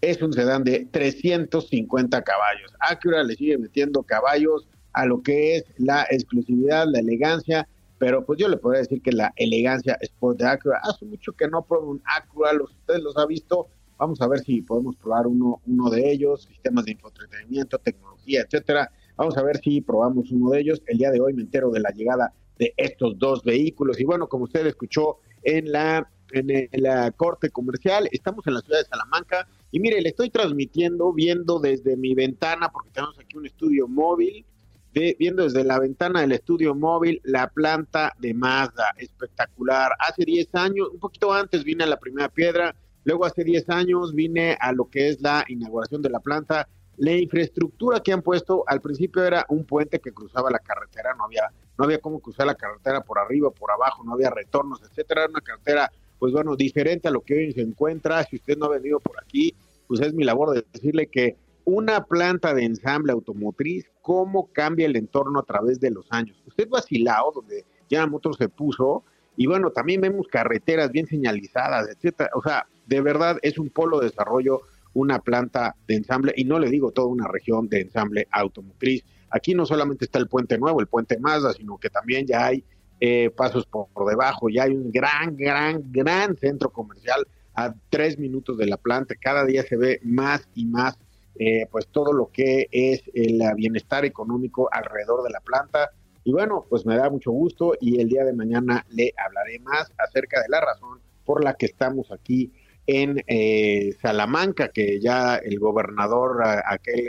es 0.00 0.22
un 0.22 0.32
sedán 0.32 0.64
de 0.64 0.88
350 0.90 2.22
caballos. 2.22 2.74
Acura 2.80 3.22
le 3.22 3.34
sigue 3.34 3.58
metiendo 3.58 4.02
caballos 4.02 4.66
a 4.94 5.04
lo 5.04 5.22
que 5.22 5.56
es 5.56 5.64
la 5.76 6.06
exclusividad, 6.10 6.86
la 6.90 7.00
elegancia, 7.00 7.68
pero 7.98 8.24
pues 8.24 8.38
yo 8.38 8.48
le 8.48 8.56
podría 8.56 8.80
decir 8.80 9.02
que 9.02 9.12
la 9.12 9.34
elegancia 9.36 9.98
Sport 10.00 10.38
de 10.38 10.46
Acura, 10.48 10.80
hace 10.82 11.04
mucho 11.04 11.32
que 11.32 11.48
no 11.48 11.62
pruebo 11.62 11.90
un 11.90 12.02
Acura, 12.06 12.54
los, 12.54 12.70
ustedes 12.70 13.02
los 13.02 13.18
ha 13.18 13.26
visto, 13.26 13.68
vamos 13.98 14.22
a 14.22 14.26
ver 14.26 14.40
si 14.40 14.62
podemos 14.62 14.96
probar 14.96 15.26
uno, 15.26 15.60
uno 15.66 15.90
de 15.90 16.10
ellos, 16.10 16.44
sistemas 16.44 16.86
de 16.86 16.92
infoentretenimiento, 16.92 17.76
tecnología, 17.76 18.40
etcétera. 18.40 18.90
Vamos 19.16 19.36
a 19.36 19.42
ver 19.42 19.58
si 19.58 19.82
probamos 19.82 20.30
uno 20.30 20.48
de 20.48 20.60
ellos. 20.60 20.82
El 20.86 20.96
día 20.96 21.10
de 21.10 21.20
hoy 21.20 21.34
me 21.34 21.42
entero 21.42 21.70
de 21.70 21.80
la 21.80 21.90
llegada 21.90 22.32
de 22.58 22.72
estos 22.78 23.18
dos 23.18 23.44
vehículos 23.44 24.00
y 24.00 24.04
bueno, 24.04 24.28
como 24.28 24.44
usted 24.44 24.66
escuchó 24.66 25.18
en 25.42 25.70
la 25.72 26.10
en 26.32 26.68
la 26.82 27.10
corte 27.12 27.50
comercial. 27.50 28.08
Estamos 28.12 28.46
en 28.46 28.54
la 28.54 28.60
ciudad 28.60 28.80
de 28.80 28.86
Salamanca 28.86 29.46
y 29.70 29.80
mire, 29.80 30.00
le 30.00 30.08
estoy 30.08 30.30
transmitiendo 30.30 31.12
viendo 31.12 31.60
desde 31.60 31.96
mi 31.96 32.14
ventana, 32.14 32.70
porque 32.70 32.90
tenemos 32.90 33.18
aquí 33.18 33.36
un 33.36 33.46
estudio 33.46 33.86
móvil, 33.86 34.44
viendo 34.92 35.44
desde 35.44 35.62
la 35.64 35.78
ventana 35.78 36.20
del 36.20 36.32
estudio 36.32 36.74
móvil 36.74 37.20
la 37.24 37.48
planta 37.48 38.14
de 38.18 38.34
Mazda, 38.34 38.94
espectacular. 38.96 39.92
Hace 39.98 40.24
10 40.24 40.48
años, 40.54 40.88
un 40.92 40.98
poquito 40.98 41.32
antes 41.32 41.62
vine 41.62 41.84
a 41.84 41.86
la 41.86 41.98
primera 41.98 42.28
piedra, 42.28 42.74
luego 43.04 43.24
hace 43.24 43.44
10 43.44 43.68
años 43.70 44.14
vine 44.14 44.56
a 44.60 44.72
lo 44.72 44.90
que 44.90 45.08
es 45.08 45.20
la 45.20 45.44
inauguración 45.48 46.02
de 46.02 46.10
la 46.10 46.20
planta. 46.20 46.68
La 46.96 47.12
infraestructura 47.12 48.00
que 48.00 48.12
han 48.12 48.22
puesto 48.22 48.64
al 48.66 48.80
principio 48.80 49.24
era 49.24 49.46
un 49.48 49.64
puente 49.64 50.00
que 50.00 50.12
cruzaba 50.12 50.50
la 50.50 50.58
carretera, 50.58 51.14
no 51.14 51.24
había 51.24 51.50
no 51.80 51.84
había 51.84 51.98
cómo 51.98 52.20
cruzar 52.20 52.46
la 52.46 52.56
carretera 52.56 53.02
por 53.02 53.18
arriba, 53.18 53.50
por 53.50 53.70
abajo, 53.70 54.04
no 54.04 54.12
había 54.12 54.28
retornos, 54.28 54.82
etcétera, 54.82 55.22
era 55.22 55.30
una 55.30 55.40
carretera 55.40 55.90
pues 56.20 56.32
bueno, 56.34 56.54
diferente 56.54 57.08
a 57.08 57.10
lo 57.10 57.22
que 57.22 57.34
hoy 57.34 57.52
se 57.52 57.62
encuentra. 57.62 58.22
Si 58.24 58.36
usted 58.36 58.56
no 58.56 58.66
ha 58.66 58.76
venido 58.78 59.00
por 59.00 59.18
aquí, 59.20 59.54
pues 59.88 60.00
es 60.00 60.12
mi 60.14 60.22
labor 60.22 60.54
de 60.54 60.64
decirle 60.72 61.08
que 61.08 61.36
una 61.64 62.04
planta 62.04 62.52
de 62.52 62.64
ensamble 62.64 63.12
automotriz, 63.12 63.86
cómo 64.02 64.52
cambia 64.52 64.86
el 64.86 64.96
entorno 64.96 65.40
a 65.40 65.44
través 65.44 65.80
de 65.80 65.90
los 65.90 66.06
años. 66.10 66.40
Usted 66.46 66.68
va 66.68 66.80
a 66.80 66.82
Silao, 66.82 67.32
donde 67.32 67.64
ya 67.88 68.06
Motors 68.06 68.36
se 68.36 68.50
puso, 68.50 69.02
y 69.36 69.46
bueno, 69.46 69.70
también 69.70 70.02
vemos 70.02 70.28
carreteras 70.28 70.92
bien 70.92 71.06
señalizadas, 71.06 71.88
etcétera. 71.88 72.30
O 72.34 72.42
sea, 72.42 72.66
de 72.86 73.00
verdad 73.00 73.38
es 73.40 73.58
un 73.58 73.70
polo 73.70 73.98
de 73.98 74.08
desarrollo, 74.08 74.60
una 74.92 75.20
planta 75.20 75.74
de 75.88 75.94
ensamble, 75.94 76.34
y 76.36 76.44
no 76.44 76.58
le 76.58 76.68
digo 76.68 76.92
toda 76.92 77.08
una 77.08 77.28
región 77.28 77.68
de 77.68 77.80
ensamble 77.80 78.28
automotriz. 78.30 79.04
Aquí 79.30 79.54
no 79.54 79.64
solamente 79.64 80.04
está 80.04 80.18
el 80.18 80.28
puente 80.28 80.58
nuevo, 80.58 80.80
el 80.80 80.86
puente 80.86 81.18
Mazda, 81.18 81.54
sino 81.54 81.78
que 81.78 81.88
también 81.88 82.26
ya 82.26 82.46
hay 82.46 82.62
eh, 83.00 83.30
pasos 83.30 83.66
por, 83.66 83.88
debajo. 84.06 84.50
Ya 84.50 84.64
hay 84.64 84.72
un 84.72 84.92
gran, 84.92 85.36
gran, 85.36 85.82
gran 85.90 86.36
centro 86.36 86.70
comercial 86.70 87.26
a 87.54 87.74
tres 87.88 88.18
minutos 88.18 88.58
de 88.58 88.66
la 88.66 88.76
planta. 88.76 89.14
Cada 89.18 89.44
día 89.44 89.62
se 89.62 89.76
ve 89.76 90.00
más 90.04 90.46
y 90.54 90.66
más, 90.66 90.98
eh, 91.38 91.66
pues 91.70 91.88
todo 91.88 92.12
lo 92.12 92.30
que 92.30 92.68
es 92.70 93.02
el 93.14 93.40
bienestar 93.56 94.04
económico 94.04 94.68
alrededor 94.70 95.22
de 95.22 95.30
la 95.30 95.40
planta. 95.40 95.90
Y 96.24 96.32
bueno, 96.32 96.66
pues 96.68 96.84
me 96.84 96.96
da 96.96 97.08
mucho 97.08 97.30
gusto 97.30 97.72
y 97.80 98.00
el 98.00 98.08
día 98.08 98.24
de 98.24 98.34
mañana 98.34 98.84
le 98.90 99.14
hablaré 99.16 99.58
más 99.60 99.90
acerca 99.96 100.42
de 100.42 100.48
la 100.50 100.60
razón 100.60 101.00
por 101.24 101.42
la 101.42 101.54
que 101.54 101.66
estamos 101.66 102.12
aquí 102.12 102.52
en 102.86 103.24
eh, 103.26 103.96
Salamanca, 104.02 104.68
que 104.68 105.00
ya 105.00 105.36
el 105.36 105.58
gobernador, 105.58 106.42
aquel 106.66 107.08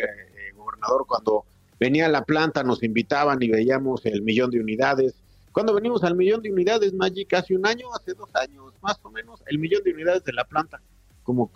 gobernador 0.55 1.05
cuando 1.05 1.45
venía 1.79 2.05
a 2.05 2.09
la 2.09 2.23
planta 2.23 2.63
nos 2.63 2.83
invitaban 2.83 3.41
y 3.41 3.49
veíamos 3.49 4.05
el 4.05 4.21
millón 4.21 4.51
de 4.51 4.59
unidades 4.59 5.20
Cuando 5.51 5.73
venimos 5.73 6.03
al 6.03 6.15
millón 6.15 6.41
de 6.41 6.51
unidades, 6.51 6.93
Magic, 6.93 7.33
hace 7.33 7.55
un 7.55 7.65
año, 7.65 7.87
hace 7.93 8.13
dos 8.13 8.29
años, 8.35 8.73
más 8.81 8.99
o 9.03 9.11
menos, 9.11 9.43
el 9.47 9.59
millón 9.59 9.83
de 9.83 9.93
unidades 9.93 10.23
de 10.23 10.33
la 10.33 10.45
planta. 10.45 10.81
Como, 11.23 11.51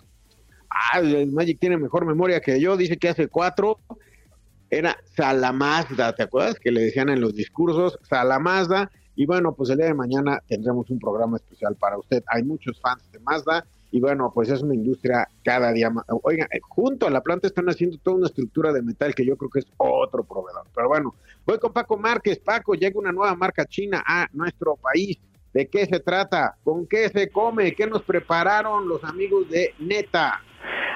ah, 0.70 1.00
Magic 1.28 1.58
tiene 1.58 1.76
mejor 1.76 2.04
memoria 2.04 2.40
que 2.40 2.60
yo, 2.60 2.76
dice 2.76 2.96
que 2.98 3.08
hace 3.08 3.28
cuatro, 3.28 3.78
era 4.68 4.96
Salamazda, 5.16 6.14
¿te 6.14 6.24
acuerdas? 6.24 6.58
Que 6.58 6.70
le 6.70 6.82
decían 6.82 7.08
en 7.08 7.20
los 7.20 7.34
discursos, 7.34 7.98
Salamazda, 8.02 8.90
y 9.14 9.24
bueno, 9.24 9.54
pues 9.54 9.70
el 9.70 9.78
día 9.78 9.86
de 9.86 9.94
mañana 9.94 10.42
tendremos 10.46 10.90
un 10.90 10.98
programa 10.98 11.38
especial 11.38 11.74
para 11.76 11.98
usted. 11.98 12.22
Hay 12.26 12.42
muchos 12.42 12.78
fans 12.80 13.10
de 13.10 13.18
Mazda, 13.20 13.66
y 13.90 14.00
bueno, 14.00 14.30
pues 14.34 14.48
es 14.50 14.62
una 14.62 14.74
industria 14.74 15.28
cada 15.44 15.72
día 15.72 15.90
más. 15.90 16.04
Oigan, 16.22 16.48
eh, 16.52 16.60
junto 16.62 17.06
a 17.06 17.10
la 17.10 17.22
planta 17.22 17.46
están 17.46 17.66
haciendo 17.68 17.98
toda 17.98 18.16
una 18.16 18.26
estructura 18.26 18.72
de 18.72 18.82
metal 18.82 19.14
que 19.14 19.24
yo 19.24 19.36
creo 19.36 19.50
que 19.50 19.60
es 19.60 19.66
otro 19.76 20.24
proveedor. 20.24 20.66
Pero 20.74 20.88
bueno, 20.88 21.14
voy 21.46 21.58
con 21.58 21.72
Paco 21.72 21.96
Márquez. 21.96 22.38
Paco, 22.38 22.74
llega 22.74 22.98
una 22.98 23.12
nueva 23.12 23.34
marca 23.34 23.64
china 23.64 24.02
a 24.06 24.28
nuestro 24.32 24.76
país. 24.76 25.18
¿De 25.52 25.68
qué 25.68 25.86
se 25.86 26.00
trata? 26.00 26.56
¿Con 26.64 26.86
qué 26.86 27.08
se 27.08 27.30
come? 27.30 27.74
¿Qué 27.74 27.86
nos 27.86 28.02
prepararon 28.02 28.88
los 28.88 29.02
amigos 29.04 29.48
de 29.48 29.72
Neta? 29.78 30.42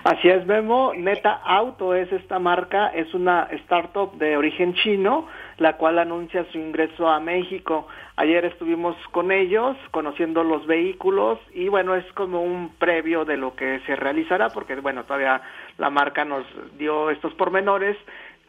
Así 0.03 0.31
es, 0.31 0.47
Memo. 0.47 0.93
Neta 0.97 1.43
Auto 1.45 1.95
es 1.95 2.11
esta 2.11 2.39
marca, 2.39 2.89
es 2.89 3.13
una 3.13 3.49
startup 3.51 4.17
de 4.17 4.35
origen 4.35 4.73
chino, 4.73 5.27
la 5.59 5.77
cual 5.77 5.99
anuncia 5.99 6.47
su 6.51 6.59
ingreso 6.59 7.07
a 7.07 7.21
México. 7.21 7.87
Ayer 8.17 8.47
estuvimos 8.47 8.97
con 9.13 9.31
ellos, 9.31 9.77
conociendo 9.91 10.43
los 10.43 10.67
vehículos 10.67 11.39
y 11.53 11.69
bueno, 11.69 11.95
es 11.97 12.11
como 12.15 12.43
un 12.43 12.71
previo 12.79 13.27
de 13.27 13.37
lo 13.37 13.55
que 13.55 13.81
se 13.81 13.95
realizará, 13.95 14.49
porque 14.49 14.75
bueno, 14.77 15.05
todavía 15.05 15.43
la 15.77 15.91
marca 15.91 16.25
nos 16.25 16.47
dio 16.79 17.11
estos 17.11 17.35
pormenores, 17.35 17.99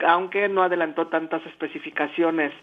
aunque 0.08 0.48
no 0.48 0.64
adelantó 0.64 1.08
tantas 1.08 1.46
especificaciones. 1.48 2.54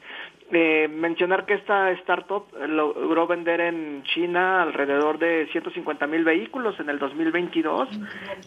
Eh, 0.50 0.88
mencionar 0.88 1.44
que 1.44 1.54
esta 1.54 1.90
startup 1.90 2.46
logró 2.66 3.26
vender 3.26 3.60
en 3.60 4.02
China 4.04 4.62
alrededor 4.62 5.18
de 5.18 5.46
150 5.52 6.06
mil 6.06 6.24
vehículos 6.24 6.80
en 6.80 6.88
el 6.88 6.98
2022, 6.98 7.88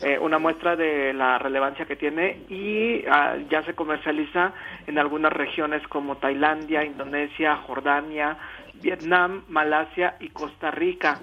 eh, 0.01 0.17
una 0.17 0.39
muestra 0.39 0.75
de 0.75 1.13
la 1.13 1.37
relevancia 1.37 1.85
que 1.85 1.95
tiene 1.95 2.39
y 2.49 3.05
ah, 3.05 3.37
ya 3.51 3.61
se 3.65 3.75
comercializa 3.75 4.51
en 4.87 4.97
algunas 4.97 5.31
regiones 5.31 5.87
como 5.89 6.17
Tailandia, 6.17 6.83
Indonesia, 6.83 7.57
Jordania, 7.57 8.35
Vietnam, 8.81 9.43
Malasia 9.47 10.15
y 10.19 10.29
Costa 10.29 10.71
Rica. 10.71 11.19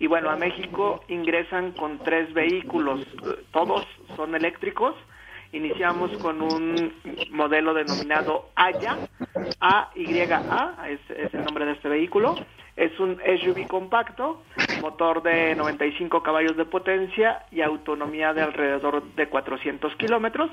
Y 0.00 0.08
bueno, 0.08 0.30
a 0.30 0.36
México 0.36 1.04
ingresan 1.06 1.70
con 1.70 1.98
tres 2.00 2.34
vehículos, 2.34 3.06
todos 3.52 3.86
son 4.16 4.34
eléctricos 4.34 4.96
Iniciamos 5.52 6.10
con 6.18 6.42
un 6.42 6.92
modelo 7.30 7.74
denominado 7.74 8.50
Aya, 8.54 8.96
A-Y-A, 9.60 10.88
es, 10.88 11.00
es 11.10 11.34
el 11.34 11.44
nombre 11.44 11.66
de 11.66 11.72
este 11.72 11.88
vehículo. 11.88 12.36
Es 12.76 13.00
un 13.00 13.16
SUV 13.16 13.66
compacto, 13.66 14.42
motor 14.82 15.22
de 15.22 15.54
95 15.54 16.22
caballos 16.22 16.58
de 16.58 16.66
potencia 16.66 17.46
y 17.50 17.62
autonomía 17.62 18.34
de 18.34 18.42
alrededor 18.42 19.02
de 19.14 19.28
400 19.28 19.96
kilómetros. 19.96 20.50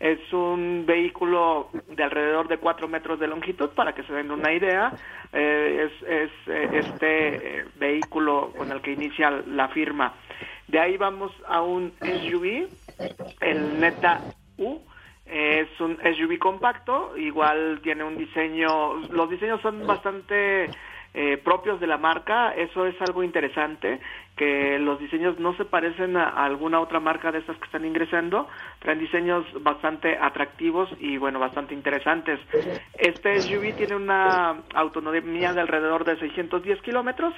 Es 0.00 0.32
un 0.32 0.84
vehículo 0.86 1.68
de 1.88 2.02
alrededor 2.02 2.48
de 2.48 2.56
4 2.56 2.88
metros 2.88 3.20
de 3.20 3.28
longitud, 3.28 3.68
para 3.74 3.94
que 3.94 4.04
se 4.04 4.12
den 4.14 4.30
una 4.30 4.54
idea. 4.54 4.90
Eh, 5.34 5.90
es, 5.90 6.08
es 6.08 6.30
eh, 6.46 6.68
este 6.72 7.58
eh, 7.58 7.64
vehículo 7.78 8.52
con 8.56 8.72
el 8.72 8.80
que 8.80 8.92
inicia 8.92 9.30
la 9.30 9.68
firma. 9.68 10.14
De 10.68 10.80
ahí 10.80 10.96
vamos 10.96 11.30
a 11.46 11.60
un 11.60 11.92
SUV, 12.00 12.68
el 13.40 13.80
Neta 13.80 14.22
U. 14.58 14.78
Es 15.26 15.68
un 15.80 15.96
SUV 15.96 16.38
compacto, 16.38 17.16
igual 17.16 17.80
tiene 17.82 18.04
un 18.04 18.16
diseño, 18.16 18.94
los 19.10 19.28
diseños 19.28 19.60
son 19.60 19.84
bastante 19.84 20.70
eh, 21.18 21.38
propios 21.38 21.80
de 21.80 21.86
la 21.86 21.96
marca, 21.96 22.52
eso 22.54 22.84
es 22.84 22.94
algo 23.00 23.22
interesante, 23.24 24.00
que 24.36 24.78
los 24.78 25.00
diseños 25.00 25.38
no 25.40 25.56
se 25.56 25.64
parecen 25.64 26.14
a, 26.14 26.28
alguna 26.28 26.78
otra 26.78 27.00
marca 27.00 27.32
de 27.32 27.38
estas 27.38 27.56
que 27.56 27.64
están 27.64 27.86
ingresando, 27.86 28.46
traen 28.80 28.98
diseños 28.98 29.46
bastante 29.62 30.18
atractivos 30.20 30.90
y 31.00 31.16
bueno, 31.16 31.38
bastante 31.38 31.72
interesantes. 31.72 32.38
Este 32.98 33.40
SUV 33.40 33.74
tiene 33.76 33.96
una 33.96 34.62
autonomía 34.74 35.54
de 35.54 35.62
alrededor 35.62 36.04
de 36.04 36.18
610 36.18 36.82
kilómetros 36.82 37.32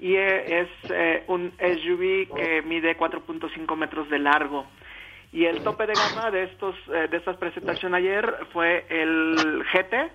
y 0.00 0.16
eh, 0.16 0.62
es 0.62 0.90
eh, 0.90 1.22
un 1.28 1.52
SUV 1.60 2.34
que 2.36 2.62
mide 2.66 2.98
4.5 2.98 3.76
metros 3.76 4.10
de 4.10 4.18
largo. 4.18 4.66
Y 5.32 5.46
el 5.46 5.62
tope 5.62 5.86
de 5.86 5.94
gama 5.94 6.30
de 6.30 6.44
estos 6.44 6.76
eh, 6.92 7.08
de 7.10 7.16
estas 7.16 7.36
presentaciones 7.38 7.98
ayer 7.98 8.46
fue 8.52 8.84
el 8.90 9.64
GT. 9.72 10.12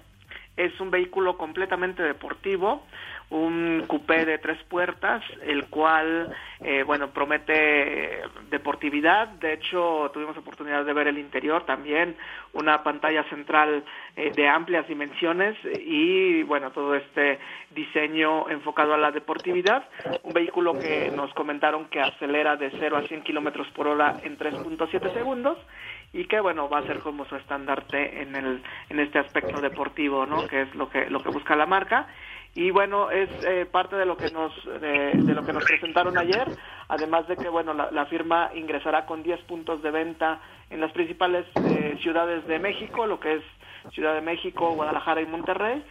Es 0.55 0.79
un 0.79 0.91
vehículo 0.91 1.37
completamente 1.37 2.03
deportivo, 2.03 2.83
un 3.29 3.83
coupé 3.87 4.25
de 4.25 4.37
tres 4.37 4.57
puertas, 4.69 5.21
el 5.43 5.65
cual, 5.67 6.33
eh, 6.61 6.83
bueno, 6.83 7.09
promete 7.09 8.21
deportividad. 8.49 9.27
De 9.27 9.53
hecho, 9.53 10.09
tuvimos 10.13 10.37
oportunidad 10.37 10.85
de 10.85 10.93
ver 10.93 11.07
el 11.07 11.17
interior 11.17 11.65
también, 11.65 12.15
una 12.53 12.83
pantalla 12.83 13.23
central 13.25 13.83
eh, 14.15 14.31
de 14.33 14.47
amplias 14.47 14.87
dimensiones 14.87 15.57
y, 15.77 16.43
bueno, 16.43 16.71
todo 16.71 16.95
este 16.95 17.39
diseño 17.71 18.49
enfocado 18.49 18.93
a 18.93 18.97
la 18.97 19.11
deportividad. 19.11 19.83
Un 20.23 20.33
vehículo 20.33 20.79
que 20.79 21.11
nos 21.13 21.33
comentaron 21.33 21.85
que 21.89 21.99
acelera 21.99 22.55
de 22.55 22.71
0 22.79 22.95
a 22.95 23.01
100 23.03 23.23
kilómetros 23.23 23.67
por 23.71 23.87
hora 23.87 24.15
en 24.23 24.37
3.7 24.37 25.13
segundos 25.13 25.57
y 26.13 26.25
que 26.25 26.39
bueno 26.39 26.69
va 26.69 26.79
a 26.79 26.87
ser 26.87 26.99
como 26.99 27.25
su 27.25 27.35
estandarte 27.35 28.21
en 28.21 28.33
el 28.33 28.63
en 28.89 28.99
este 29.01 29.19
aspecto 29.19 29.59
deportivo 29.59 30.25
no 30.25 30.47
que 30.47 30.61
es 30.61 30.73
lo 30.73 30.89
que 30.89 31.09
lo 31.09 31.21
que 31.21 31.29
busca 31.29 31.53
la 31.53 31.65
marca 31.65 32.07
y 32.57 32.71
bueno 32.71 33.11
es 33.11 33.29
eh, 33.45 33.67
parte 33.71 33.95
de 33.95 34.05
lo 34.05 34.17
que 34.17 34.31
nos 34.31 34.51
de, 34.81 35.13
lo 35.13 35.45
que 35.45 35.53
nos 35.53 35.63
presentaron 35.63 36.17
ayer 36.17 36.47
además 36.87 37.27
de 37.27 37.37
que 37.37 37.49
bueno 37.49 37.71
la, 37.73 38.05
firma 38.07 38.49
ingresará 38.55 39.05
con 39.05 39.21
10 39.21 39.41
puntos 39.41 39.83
de 39.83 39.91
venta 39.91 40.41
en 40.71 40.81
las 40.81 40.91
principales 40.91 41.45
eh, 41.69 41.99
ciudades 42.01 42.47
de 42.47 42.57
México 42.57 43.05
lo 43.05 43.19
que 43.19 43.35
es 43.35 43.43
Ciudad 43.93 44.15
de 44.15 44.21
México 44.21 44.71
Guadalajara 44.73 45.21
y 45.21 45.27
Monterrey. 45.27 45.81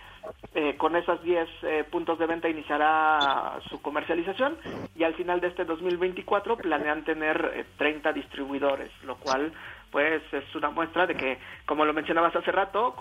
Eh, 0.54 0.74
con 0.76 0.96
esos 0.96 1.22
10 1.22 1.48
puntos 1.90 2.18
de 2.18 2.26
venta 2.26 2.48
iniciará 2.48 3.58
su 3.70 3.80
comercialización 3.80 4.56
y 4.96 5.04
al 5.04 5.14
final 5.14 5.40
de 5.40 5.46
este 5.46 5.64
2024 5.64 6.56
planean 6.56 7.04
tener 7.04 7.64
30 7.78 8.12
distribuidores, 8.12 8.90
lo 9.04 9.16
cual 9.16 9.52
pues 9.96 10.20
es 10.30 10.54
una 10.54 10.68
muestra 10.68 11.06
de 11.06 11.14
que, 11.14 11.38
como 11.64 11.86
lo 11.86 11.94
mencionabas 11.94 12.36
hace 12.36 12.52
rato, 12.52 12.94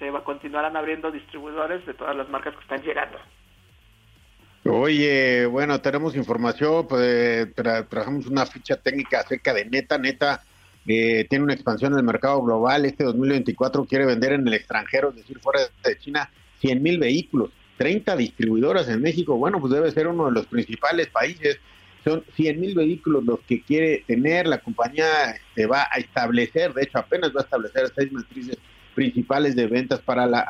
se 0.00 0.10
va, 0.10 0.24
continuarán 0.24 0.76
abriendo 0.76 1.12
distribuidores 1.12 1.86
de 1.86 1.94
todas 1.94 2.16
las 2.16 2.28
marcas 2.28 2.56
que 2.56 2.62
están 2.62 2.82
llegando. 2.82 3.18
Oye, 4.64 5.46
bueno, 5.46 5.80
tenemos 5.80 6.16
información, 6.16 6.88
pues 6.88 7.54
trabajamos 7.54 8.26
una 8.26 8.46
ficha 8.46 8.74
técnica 8.74 9.20
acerca 9.20 9.54
de 9.54 9.64
Neta, 9.66 9.96
Neta 9.96 10.42
eh, 10.88 11.24
tiene 11.30 11.44
una 11.44 11.54
expansión 11.54 11.92
en 11.92 12.00
el 12.00 12.04
mercado 12.04 12.42
global, 12.42 12.84
este 12.84 13.04
2024 13.04 13.84
quiere 13.84 14.06
vender 14.06 14.32
en 14.32 14.48
el 14.48 14.54
extranjero, 14.54 15.10
es 15.10 15.18
decir, 15.18 15.38
fuera 15.38 15.60
de 15.84 15.98
China, 16.00 16.28
100 16.58 16.82
mil 16.82 16.98
vehículos, 16.98 17.50
30 17.76 18.16
distribuidoras 18.16 18.88
en 18.88 19.00
México, 19.00 19.36
bueno, 19.36 19.60
pues 19.60 19.72
debe 19.72 19.92
ser 19.92 20.08
uno 20.08 20.26
de 20.26 20.32
los 20.32 20.46
principales 20.46 21.06
países 21.10 21.60
son 22.04 22.24
100 22.34 22.60
mil 22.60 22.74
vehículos 22.74 23.24
los 23.24 23.40
que 23.40 23.62
quiere 23.62 24.04
tener, 24.06 24.46
la 24.46 24.58
compañía 24.58 25.06
se 25.54 25.66
va 25.66 25.86
a 25.90 25.98
establecer, 25.98 26.72
de 26.72 26.82
hecho 26.82 26.98
apenas 26.98 27.30
va 27.30 27.40
a 27.40 27.44
establecer 27.44 27.92
seis 27.94 28.10
matrices 28.12 28.58
principales 28.94 29.56
de 29.56 29.66
ventas 29.66 30.00
para 30.00 30.26
la, 30.26 30.46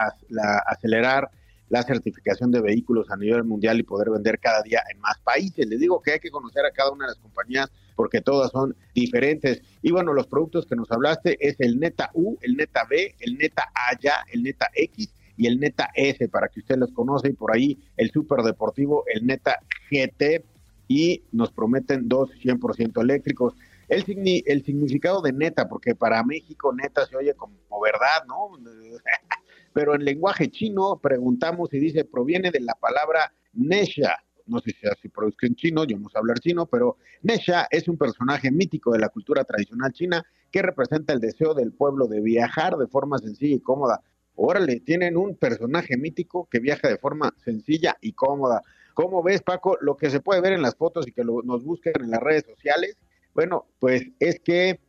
acelerar 0.67 1.31
la 1.69 1.83
certificación 1.83 2.51
de 2.51 2.61
vehículos 2.61 3.11
a 3.11 3.17
nivel 3.17 3.45
mundial 3.45 3.79
y 3.79 3.85
poder 3.85 4.11
vender 4.11 4.41
cada 4.41 4.61
día 4.63 4.83
en 4.93 5.01
más 5.01 5.19
países. 5.21 5.67
Les 5.69 5.79
digo 5.79 6.03
que 6.03 6.13
hay 6.13 6.19
que 6.19 6.31
conocer 6.31 6.65
a 6.65 6.73
cada 6.73 6.91
una 6.91 7.05
de 7.05 7.13
las 7.13 7.19
compañías 7.19 7.71
porque 7.95 8.21
todas 8.21 8.51
son 8.51 8.75
diferentes. 8.93 9.63
Y 9.81 9.93
bueno, 9.93 10.13
los 10.13 10.27
productos 10.27 10.67
que 10.67 10.75
nos 10.75 10.91
hablaste 10.91 11.37
es 11.41 11.61
el 11.61 11.79
Neta 11.79 12.11
U, 12.15 12.37
el 12.43 12.57
Neta 12.57 12.87
B, 12.91 13.15
el 13.21 13.39
Neta 13.39 13.71
A 13.73 13.97
ya, 14.01 14.25
el 14.33 14.43
Neta 14.43 14.69
X 14.75 15.15
y 15.37 15.47
el 15.47 15.61
Neta 15.61 15.91
S 15.95 16.29
para 16.29 16.49
que 16.49 16.61
usted 16.61 16.77
los 16.77 16.93
conoce 16.93 17.29
y 17.29 17.33
por 17.35 17.55
ahí 17.55 17.79
el 17.97 18.11
super 18.11 18.41
deportivo, 18.41 19.05
el 19.07 19.27
Neta 19.27 19.57
GT 19.91 20.45
y 20.91 21.23
nos 21.31 21.53
prometen 21.53 22.09
dos 22.09 22.31
100% 22.43 23.01
eléctricos. 23.01 23.55
El, 23.89 24.03
el 24.45 24.65
significado 24.65 25.23
de 25.23 25.33
neta, 25.33 25.69
porque 25.69 25.95
para 25.95 26.25
México 26.25 26.75
neta 26.75 27.07
se 27.07 27.17
oye 27.17 27.33
como 27.35 27.55
verdad, 27.81 28.27
¿no? 28.27 28.51
Pero 29.73 29.95
en 29.95 30.05
lenguaje 30.05 30.51
chino 30.51 30.99
preguntamos 31.01 31.73
y 31.73 31.79
dice, 31.79 32.05
proviene 32.05 32.51
de 32.51 32.59
la 32.59 32.75
palabra 32.75 33.33
Nesha. 33.53 34.17
No 34.47 34.59
sé 34.59 34.73
si 34.73 34.89
así 34.89 35.09
produzca 35.09 35.47
en 35.47 35.55
chino, 35.55 35.85
yo 35.85 35.97
no 35.97 36.09
sé 36.09 36.19
hablar 36.19 36.41
chino, 36.41 36.67
pero 36.67 36.97
Nesha 37.23 37.69
es 37.71 37.87
un 37.87 37.97
personaje 37.97 38.51
mítico 38.51 38.91
de 38.91 38.99
la 38.99 39.11
cultura 39.11 39.45
tradicional 39.45 39.93
china 39.93 40.27
que 40.51 40.61
representa 40.61 41.13
el 41.13 41.21
deseo 41.21 41.55
del 41.55 41.73
pueblo 41.73 42.09
de 42.09 42.21
viajar 42.21 42.77
de 42.77 42.89
forma 42.89 43.19
sencilla 43.19 43.55
y 43.55 43.61
cómoda. 43.61 44.03
Órale, 44.35 44.81
tienen 44.81 45.17
un 45.17 45.37
personaje 45.37 45.97
mítico 45.97 46.49
que 46.51 46.59
viaja 46.59 46.89
de 46.89 46.99
forma 46.99 47.33
sencilla 47.45 47.97
y 48.01 48.13
cómoda. 48.13 48.65
¿Cómo 48.95 49.23
ves, 49.23 49.43
Paco, 49.43 49.79
lo 49.81 49.97
que 49.97 50.11
se 50.11 50.21
puede 50.21 50.41
ver 50.41 50.53
en 50.53 50.63
las 50.63 50.77
fotos 50.77 51.07
y 51.07 51.13
que 51.13 51.25
nos 51.25 51.65
busquen 51.65 51.95
en 52.01 52.11
las 52.11 52.21
redes 52.21 52.45
sociales? 52.47 52.97
Bueno, 53.35 53.67
pues 53.79 54.05
es 54.19 54.41
que 54.41 54.81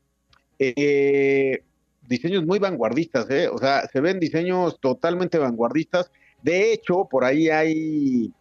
eh, 0.60 1.64
diseños 2.08 2.46
muy 2.46 2.60
vanguardistas, 2.60 3.30
¿eh? 3.30 3.48
o 3.48 3.58
sea, 3.58 3.88
se 3.88 4.02
ven 4.02 4.20
diseños 4.20 4.80
totalmente 4.80 5.38
vanguardistas 5.38 6.12
De 6.44 6.74
hecho, 6.74 7.08
por 7.10 7.24
ahí 7.24 7.50
hay 7.50 8.34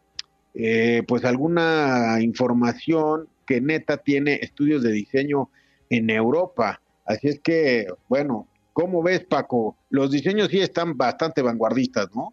eh, 0.55 1.03
pues 1.07 1.25
alguna 1.25 2.19
información 2.21 3.29
que 3.47 3.61
neta 3.61 3.99
tiene 3.99 4.41
estudios 4.43 4.83
de 4.83 4.93
diseño 4.93 5.51
en 5.89 6.11
Europa. 6.11 6.81
Así 7.05 7.29
es 7.29 7.41
que, 7.41 7.87
bueno, 8.09 8.49
¿cómo 8.73 9.03
ves, 9.03 9.25
Paco? 9.25 9.77
Los 9.91 10.11
diseños 10.11 10.49
sí 10.49 10.61
están 10.61 10.97
bastante 10.97 11.43
vanguardistas, 11.43 12.09
¿no? 12.15 12.33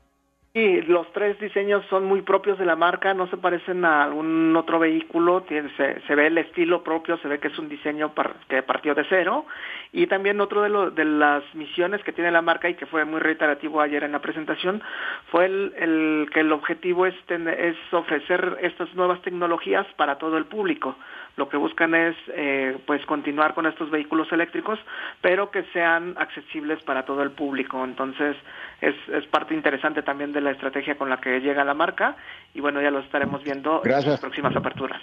Sí, 0.57 0.81
los 0.87 1.05
tres 1.13 1.39
diseños 1.39 1.85
son 1.87 2.05
muy 2.05 2.23
propios 2.23 2.57
de 2.57 2.65
la 2.65 2.75
marca, 2.75 3.13
no 3.13 3.27
se 3.27 3.37
parecen 3.37 3.85
a 3.85 4.01
algún 4.01 4.55
otro 4.55 4.79
vehículo, 4.79 5.41
tiene, 5.41 5.69
se, 5.77 6.15
ve 6.15 6.25
el 6.25 6.39
estilo 6.39 6.81
propio, 6.81 7.15
se 7.19 7.27
ve 7.27 7.37
que 7.37 7.49
es 7.49 7.59
un 7.59 7.69
diseño 7.69 8.11
que 8.49 8.63
partió 8.63 8.95
de 8.95 9.05
cero. 9.07 9.45
Y 9.93 10.07
también 10.07 10.41
otro 10.41 10.63
de, 10.63 10.95
de 10.95 11.05
las 11.05 11.43
misiones 11.53 12.03
que 12.03 12.11
tiene 12.11 12.31
la 12.31 12.41
marca 12.41 12.67
y 12.67 12.73
que 12.73 12.87
fue 12.87 13.05
muy 13.05 13.19
reiterativo 13.19 13.81
ayer 13.81 14.03
en 14.03 14.13
la 14.13 14.19
presentación 14.19 14.81
fue 15.29 15.45
el, 15.45 16.27
que 16.33 16.39
el 16.39 16.51
objetivo 16.51 17.05
es, 17.05 17.13
es 17.29 17.77
ofrecer 17.91 18.57
estas 18.63 18.91
nuevas 18.95 19.21
tecnologías 19.21 19.85
para 19.95 20.17
todo 20.17 20.37
el 20.39 20.45
público 20.45 20.97
lo 21.37 21.47
que 21.47 21.55
buscan 21.55 21.93
es 21.95 22.15
eh, 22.29 22.77
pues 22.85 23.05
continuar 23.05 23.53
con 23.53 23.67
estos 23.67 23.89
vehículos 23.89 24.27
eléctricos, 24.31 24.79
pero 25.21 25.51
que 25.51 25.63
sean 25.71 26.15
accesibles 26.17 26.81
para 26.83 27.05
todo 27.05 27.21
el 27.21 27.31
público. 27.31 27.83
Entonces 27.83 28.35
es, 28.81 28.95
es 29.07 29.25
parte 29.27 29.53
interesante 29.53 30.01
también 30.01 30.33
de 30.33 30.41
la 30.41 30.51
estrategia 30.51 30.97
con 30.97 31.09
la 31.09 31.21
que 31.21 31.39
llega 31.39 31.63
la 31.63 31.75
marca 31.75 32.17
y 32.53 32.59
bueno, 32.59 32.81
ya 32.81 32.89
lo 32.89 32.99
estaremos 32.99 33.43
viendo 33.43 33.81
en 33.85 33.91
las 33.91 34.19
próximas 34.19 34.55
aperturas. 34.55 35.01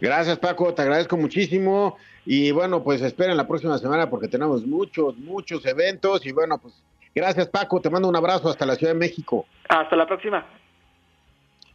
Gracias 0.00 0.36
Paco, 0.40 0.74
te 0.74 0.82
agradezco 0.82 1.16
muchísimo 1.16 1.96
y 2.26 2.50
bueno, 2.50 2.82
pues 2.82 3.00
esperen 3.02 3.36
la 3.36 3.46
próxima 3.46 3.78
semana 3.78 4.10
porque 4.10 4.26
tenemos 4.26 4.66
muchos, 4.66 5.16
muchos 5.16 5.64
eventos 5.64 6.26
y 6.26 6.32
bueno, 6.32 6.58
pues 6.58 6.82
gracias 7.14 7.46
Paco, 7.46 7.80
te 7.80 7.88
mando 7.88 8.08
un 8.08 8.16
abrazo 8.16 8.48
hasta 8.48 8.66
la 8.66 8.74
Ciudad 8.74 8.94
de 8.94 8.98
México. 8.98 9.46
Hasta 9.68 9.94
la 9.94 10.06
próxima. 10.06 10.44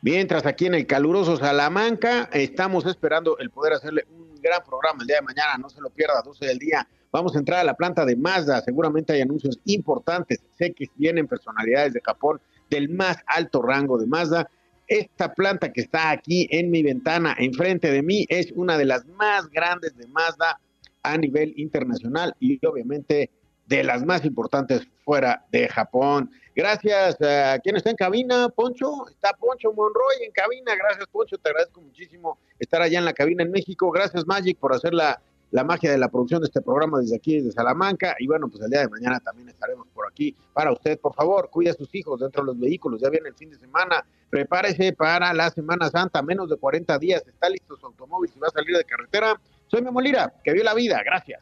Mientras 0.02 0.46
aquí 0.46 0.68
en 0.68 0.76
el 0.76 0.86
caluroso 0.86 1.38
Salamanca 1.38 2.30
estamos 2.32 2.86
esperando 2.86 3.38
el 3.40 3.50
poder 3.50 3.74
hacerle 3.74 4.06
un 4.12 4.40
gran 4.40 4.64
programa 4.64 5.02
el 5.02 5.08
día 5.08 5.18
de 5.18 5.24
mañana, 5.24 5.58
no 5.58 5.70
se 5.70 5.82
lo 5.82 5.90
pierda, 5.90 6.22
12 6.24 6.46
del 6.46 6.60
día. 6.60 6.88
Vamos 7.12 7.36
a 7.36 7.40
entrar 7.40 7.60
a 7.60 7.64
la 7.64 7.74
planta 7.74 8.06
de 8.06 8.16
Mazda, 8.16 8.62
seguramente 8.62 9.14
hay 9.14 9.22
anuncios 9.22 9.60
importantes, 9.66 10.40
sé 10.56 10.72
que 10.74 10.86
vienen 10.96 11.28
personalidades 11.28 11.94
de 11.94 12.02
Japón 12.02 12.40
del 12.70 12.90
más 12.90 13.18
alto 13.26 13.62
rango 13.64 13.98
de 13.98 14.06
Mazda. 14.06 14.50
Esta 14.88 15.34
planta 15.34 15.74
que 15.74 15.82
está 15.82 16.12
aquí 16.12 16.48
en 16.52 16.70
mi 16.70 16.84
ventana, 16.84 17.36
enfrente 17.38 17.92
de 17.92 18.04
mí, 18.04 18.26
es 18.30 18.52
una 18.52 18.78
de 18.78 18.86
las 18.86 19.06
más 19.08 19.50
grandes 19.50 19.98
de 19.98 20.06
Mazda 20.08 20.60
a 21.02 21.18
nivel 21.18 21.54
internacional 21.58 22.36
y 22.40 22.64
obviamente 22.66 23.32
de 23.68 23.84
las 23.84 24.04
más 24.04 24.26
importantes 24.26 24.88
fuera 25.04 25.46
de 25.52 25.68
Japón. 25.68 26.32
Gracias 26.56 27.22
a 27.22 27.60
quien 27.60 27.76
está 27.76 27.92
en 27.92 27.96
cabina, 27.96 28.50
Poncho. 28.50 29.08
Está 29.10 29.34
Poncho 29.34 29.72
Monroy 29.74 30.24
en 30.26 30.32
cabina. 30.32 30.74
Gracias, 30.76 31.06
Poncho. 31.08 31.38
Te 31.38 31.50
agradezco 31.50 31.82
muchísimo 31.82 32.40
estar 32.58 32.82
allá 32.82 32.98
en 32.98 33.06
la 33.06 33.14
cabina 33.14 33.44
en 33.44 33.52
México. 33.52 33.92
Gracias, 33.92 34.26
Magic, 34.26 34.58
por 34.58 34.74
hacer 34.74 34.94
la, 34.94 35.22
la 35.52 35.64
magia 35.64 35.92
de 35.92 35.98
la 35.98 36.10
producción 36.10 36.42
de 36.42 36.48
este 36.48 36.62
programa 36.62 37.00
desde 37.00 37.18
aquí, 37.18 37.36
desde 37.36 37.52
Salamanca. 37.52 38.16
Y 38.20 38.26
bueno, 38.26 38.48
pues 38.48 38.64
el 38.64 38.72
día 38.72 38.82
de 38.82 38.90
mañana 38.90 39.20
también 39.20 39.50
estaremos 39.50 39.88
por 39.94 40.08
aquí 40.10 40.36
para 40.54 40.72
usted. 40.72 41.00
Por 41.00 41.14
favor, 41.14 41.50
cuide 41.52 41.72
a 41.72 41.74
sus 41.74 41.94
hijos 41.94 42.20
dentro 42.20 42.42
de 42.42 42.48
los 42.48 42.60
vehículos. 42.60 43.02
Ya 43.02 43.10
viene 43.10 43.30
el 43.30 43.36
fin 43.36 43.50
de 43.50 43.58
semana. 43.58 44.04
Prepárese 44.30 44.94
para 44.94 45.34
la 45.34 45.50
Semana 45.52 45.90
Santa. 45.90 46.22
Menos 46.22 46.50
de 46.50 46.56
40 46.56 46.98
días. 47.00 47.24
Está 47.28 47.50
listo 47.50 47.76
su 47.78 47.86
automóvil 47.86 48.32
si 48.32 48.40
va 48.40 48.48
a 48.48 48.52
salir 48.52 48.76
de 48.76 48.84
carretera. 48.86 49.40
Soy 49.68 49.82
Memolira, 49.82 50.34
que 50.44 50.54
vio 50.54 50.64
la 50.64 50.74
vida. 50.74 51.02
Gracias. 51.04 51.42